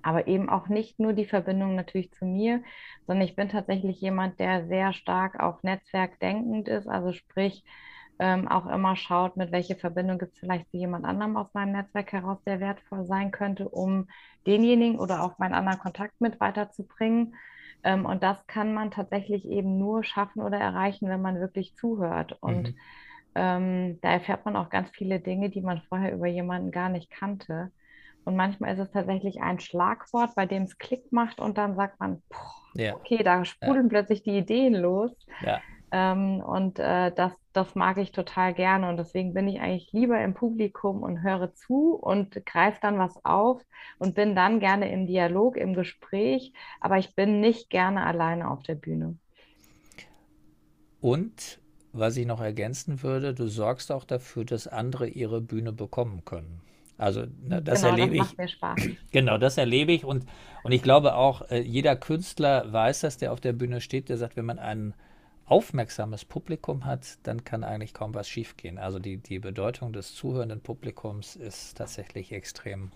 [0.03, 2.63] Aber eben auch nicht nur die Verbindung natürlich zu mir,
[3.07, 7.65] sondern ich bin tatsächlich jemand, der sehr stark auch netzwerkdenkend ist, also sprich
[8.21, 11.73] ähm, auch immer schaut, mit welcher Verbindung gibt es vielleicht zu jemand anderem aus meinem
[11.73, 14.09] Netzwerk heraus, der wertvoll sein könnte, um
[14.47, 17.35] denjenigen oder auch meinen anderen Kontakt mit weiterzubringen.
[17.83, 22.37] Ähm, und das kann man tatsächlich eben nur schaffen oder erreichen, wenn man wirklich zuhört.
[22.41, 22.77] Und mhm.
[23.37, 27.11] ähm, da erfährt man auch ganz viele Dinge, die man vorher über jemanden gar nicht
[27.11, 27.73] kannte.
[28.27, 31.99] Und manchmal ist es tatsächlich ein Schlagwort, bei dem es Klick macht und dann sagt
[32.01, 32.95] man, boah, ja.
[32.97, 33.89] okay, da sprudeln ja.
[33.89, 35.11] plötzlich die Ideen los.
[35.41, 35.63] Ja.
[35.93, 38.89] Ähm, und äh, das, das mag ich total gerne.
[38.89, 43.25] Und deswegen bin ich eigentlich lieber im Publikum und höre zu und greife dann was
[43.25, 43.63] auf
[43.99, 46.53] und bin dann gerne im Dialog, im Gespräch.
[46.81, 49.19] Aber ich bin nicht gerne alleine auf der Bühne.
[51.01, 51.61] Und
[51.93, 56.61] was ich noch ergänzen würde, du sorgst auch dafür, dass andere ihre Bühne bekommen können.
[56.99, 58.19] Also ne, das genau, erlebe das ich.
[58.19, 58.89] Macht mir Spaß.
[59.11, 60.27] Genau, das erlebe ich und,
[60.63, 64.19] und ich glaube auch, äh, jeder Künstler weiß das, der auf der Bühne steht, der
[64.19, 64.95] sagt, wenn man einen
[65.51, 68.79] aufmerksames Publikum hat, dann kann eigentlich kaum was schiefgehen.
[68.79, 72.91] Also die, die Bedeutung des zuhörenden Publikums ist tatsächlich extrem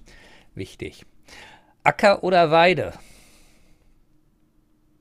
[0.55, 1.07] wichtig.
[1.85, 2.95] Acker oder Weide?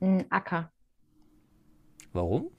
[0.02, 0.72] Hm, Acker.
[2.14, 2.50] Warum?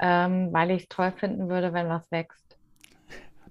[0.00, 2.58] Ähm, weil ich es toll finden würde, wenn was wächst.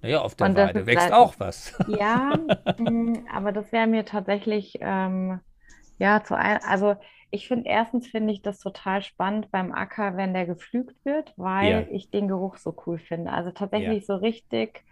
[0.01, 1.73] Naja, auf der Und Weide wächst halt, auch was.
[1.85, 2.39] Ja,
[2.77, 5.41] hm, aber das wäre mir tatsächlich, ähm,
[5.99, 6.95] ja, zu ein, also
[7.31, 11.71] ich finde, erstens finde ich das total spannend beim Acker, wenn der gepflügt wird, weil
[11.71, 11.85] ja.
[11.91, 13.31] ich den Geruch so cool finde.
[13.31, 14.15] Also tatsächlich ja.
[14.15, 14.83] so richtig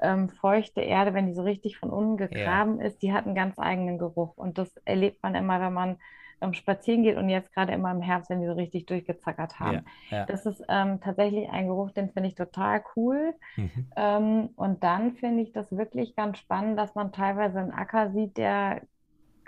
[0.00, 2.86] ähm, feuchte Erde, wenn die so richtig von unten gegraben ja.
[2.86, 4.36] ist, die hat einen ganz eigenen Geruch.
[4.36, 5.98] Und das erlebt man immer, wenn man
[6.40, 9.84] ähm, spazieren geht und jetzt gerade immer im Herbst, wenn die so richtig durchgezackert haben.
[10.26, 13.34] Das ist ähm, tatsächlich ein Geruch, den finde ich total cool.
[13.56, 13.86] Mhm.
[13.96, 18.36] Ähm, und dann finde ich das wirklich ganz spannend, dass man teilweise einen Acker sieht,
[18.36, 18.82] der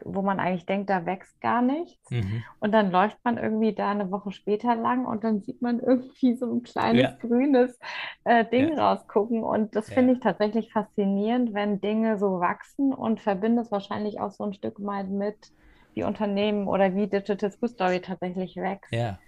[0.05, 2.11] wo man eigentlich denkt, da wächst gar nichts.
[2.11, 2.45] Mhm.
[2.61, 6.35] Und dann läuft man irgendwie da eine Woche später lang und dann sieht man irgendwie
[6.35, 7.17] so ein kleines ja.
[7.21, 7.79] grünes
[8.25, 8.93] äh, Ding ja.
[8.93, 9.43] rausgucken.
[9.43, 9.95] Und das ja.
[9.95, 14.53] finde ich tatsächlich faszinierend, wenn Dinge so wachsen und verbinde es wahrscheinlich auch so ein
[14.53, 15.53] Stück mal mit,
[15.95, 18.93] wie Unternehmen oder wie Digital School Story tatsächlich wächst.
[18.93, 19.19] Ja.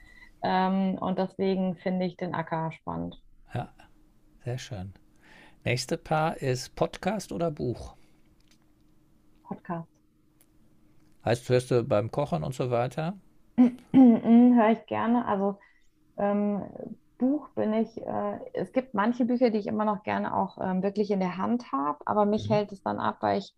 [0.42, 3.20] Ähm, und deswegen finde ich den Acker spannend.
[3.54, 3.72] Ja,
[4.44, 4.92] sehr schön.
[5.64, 7.96] Nächste Paar ist Podcast oder Buch?
[9.42, 9.97] Podcast.
[11.24, 13.14] Heißt, hörst du beim Kochen und so weiter?
[13.92, 15.26] Höre ich gerne.
[15.26, 15.58] Also
[16.16, 16.62] ähm,
[17.18, 20.82] Buch bin ich, äh, es gibt manche Bücher, die ich immer noch gerne auch ähm,
[20.82, 22.54] wirklich in der Hand habe, aber mich mhm.
[22.54, 23.54] hält es dann ab, weil ich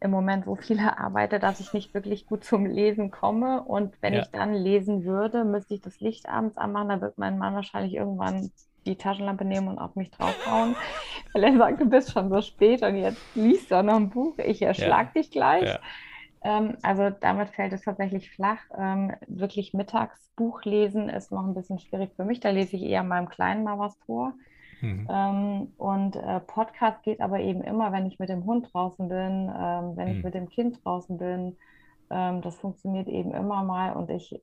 [0.00, 3.62] im Moment so viele arbeite, dass ich nicht wirklich gut zum Lesen komme.
[3.62, 4.22] Und wenn ja.
[4.22, 7.94] ich dann lesen würde, müsste ich das Licht abends anmachen, da wird mein Mann wahrscheinlich
[7.94, 8.50] irgendwann
[8.86, 10.74] die Taschenlampe nehmen und auf mich draufhauen,
[11.34, 14.38] weil er sagt, du bist schon so spät und jetzt liest du noch ein Buch,
[14.38, 15.20] ich erschlag ja.
[15.20, 15.68] dich gleich.
[15.68, 15.80] Ja.
[16.42, 18.60] Ähm, also damit fällt es tatsächlich flach.
[18.76, 22.40] Ähm, wirklich Mittagsbuch lesen ist noch ein bisschen schwierig für mich.
[22.40, 24.32] Da lese ich eher meinem Kleinen mal was vor.
[24.80, 25.08] Mhm.
[25.10, 29.48] Ähm, und äh, Podcast geht aber eben immer, wenn ich mit dem Hund draußen bin,
[29.48, 30.16] wenn mhm.
[30.16, 31.56] ich mit dem Kind draußen bin.
[32.08, 34.40] Das funktioniert eben immer mal und ich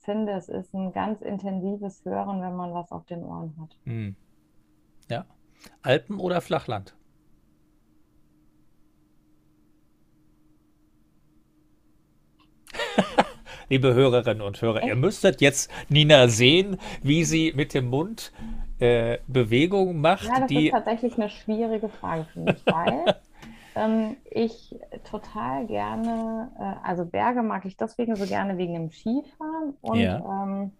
[0.00, 3.76] finde, es ist ein ganz intensives Hören, wenn man was auf den Ohren hat.
[3.84, 4.16] Mhm.
[5.10, 5.26] Ja.
[5.82, 6.96] Alpen oder Flachland?
[13.72, 18.30] Liebe Hörerinnen und Hörer, ihr müsstet jetzt Nina sehen, wie sie mit dem Mund
[18.80, 20.26] äh, Bewegung macht.
[20.26, 20.66] Ja, das die...
[20.66, 23.16] ist tatsächlich eine schwierige Frage für mich, weil
[23.74, 29.72] ähm, ich total gerne, äh, also Berge mag ich deswegen so gerne wegen dem Skifahren
[29.80, 30.18] und ja.
[30.18, 30.72] ähm,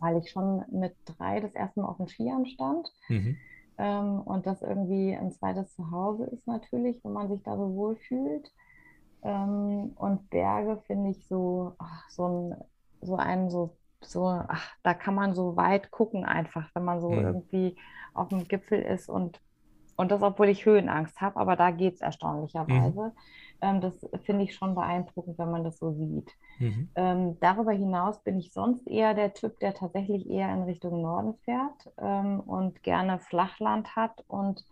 [0.00, 2.92] weil ich schon mit drei das erste Mal auf den Skiern stand.
[3.06, 3.36] Mhm.
[3.78, 7.94] Ähm, und das irgendwie ein zweites Zuhause ist natürlich, wenn man sich da so wohl
[7.94, 8.50] fühlt.
[9.22, 12.56] Ähm, und Berge finde ich so, ach, so ein,
[13.00, 17.10] so ein so so, ach, da kann man so weit gucken einfach, wenn man so
[17.10, 17.26] mhm.
[17.26, 17.76] irgendwie
[18.14, 19.40] auf dem Gipfel ist und,
[19.96, 23.00] und das, obwohl ich Höhenangst habe, aber da geht es erstaunlicherweise.
[23.00, 23.12] Mhm.
[23.60, 23.94] Ähm, das
[24.24, 26.30] finde ich schon beeindruckend, wenn man das so sieht.
[26.58, 26.88] Mhm.
[26.94, 31.34] Ähm, darüber hinaus bin ich sonst eher der Typ, der tatsächlich eher in Richtung Norden
[31.44, 34.64] fährt ähm, und gerne Flachland hat und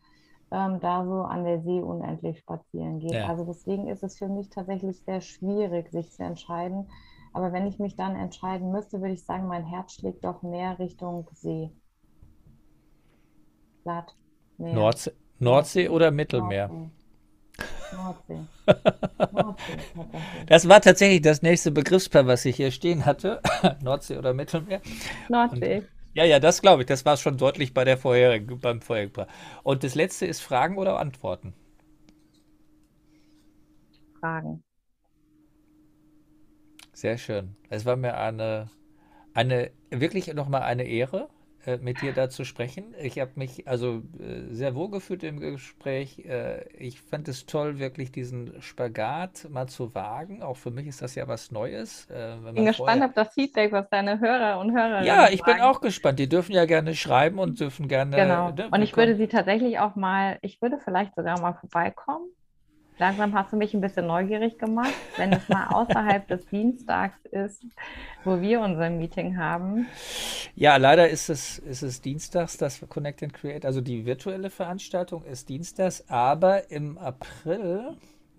[0.51, 3.13] ähm, da so an der See unendlich spazieren geht.
[3.13, 3.29] Ja.
[3.29, 6.89] Also deswegen ist es für mich tatsächlich sehr schwierig, sich zu entscheiden,
[7.33, 10.79] aber wenn ich mich dann entscheiden müsste, würde ich sagen, mein Herz schlägt doch mehr
[10.79, 11.71] Richtung See.
[13.83, 14.15] Platt.
[14.59, 16.69] Nordsee, Nordsee oder Mittelmeer?
[16.69, 16.91] Nordsee.
[17.93, 18.41] Nordsee.
[20.47, 23.41] das war tatsächlich das nächste Begriffspaar, was ich hier stehen hatte.
[23.83, 24.81] Nordsee oder Mittelmeer.
[25.29, 25.79] Nordsee.
[25.79, 26.87] Und, ja, ja, das glaube ich.
[26.87, 29.27] Das war schon deutlich bei der vorherigen, beim vorherigen.
[29.63, 31.55] Und das letzte ist Fragen oder Antworten?
[34.21, 34.63] Fragen.
[36.93, 37.57] Sehr schön.
[37.71, 38.71] Es war mir eine,
[39.35, 41.29] eine wirklich nochmal eine Ehre,
[41.69, 42.95] äh, mit dir da zu sprechen.
[42.99, 46.21] Ich habe mich also äh, sehr wohl gefühlt im Gespräch.
[46.21, 50.43] Äh, ich fand es toll, wirklich diesen Spagat mal zu wagen.
[50.43, 52.09] Auch für mich ist das ja was Neues.
[52.09, 55.59] ich bin gespannt auf das Feedback, was deine Hörer und Hörerinnen Ja, ich sagen.
[55.59, 56.19] bin auch gespannt.
[56.19, 58.16] Die dürfen ja gerne schreiben und dürfen gerne.
[58.16, 58.51] Genau.
[58.51, 62.31] Ne, und ich würde sie tatsächlich auch mal, ich würde vielleicht sogar mal vorbeikommen
[62.99, 67.63] Langsam hast du mich ein bisschen neugierig gemacht, wenn es mal außerhalb des Dienstags ist,
[68.25, 69.87] wo wir unser Meeting haben.
[70.57, 75.25] Ja, leider ist es, ist es dienstags, das Connect and Create, also die virtuelle Veranstaltung
[75.25, 77.97] ist dienstags, aber im April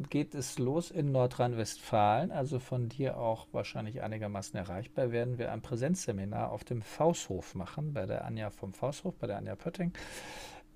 [0.10, 5.62] geht es los in Nordrhein-Westfalen, also von dir auch wahrscheinlich einigermaßen erreichbar, werden wir ein
[5.62, 9.93] Präsenzseminar auf dem Fausthof machen, bei der Anja vom Fausthof, bei der Anja Pötting.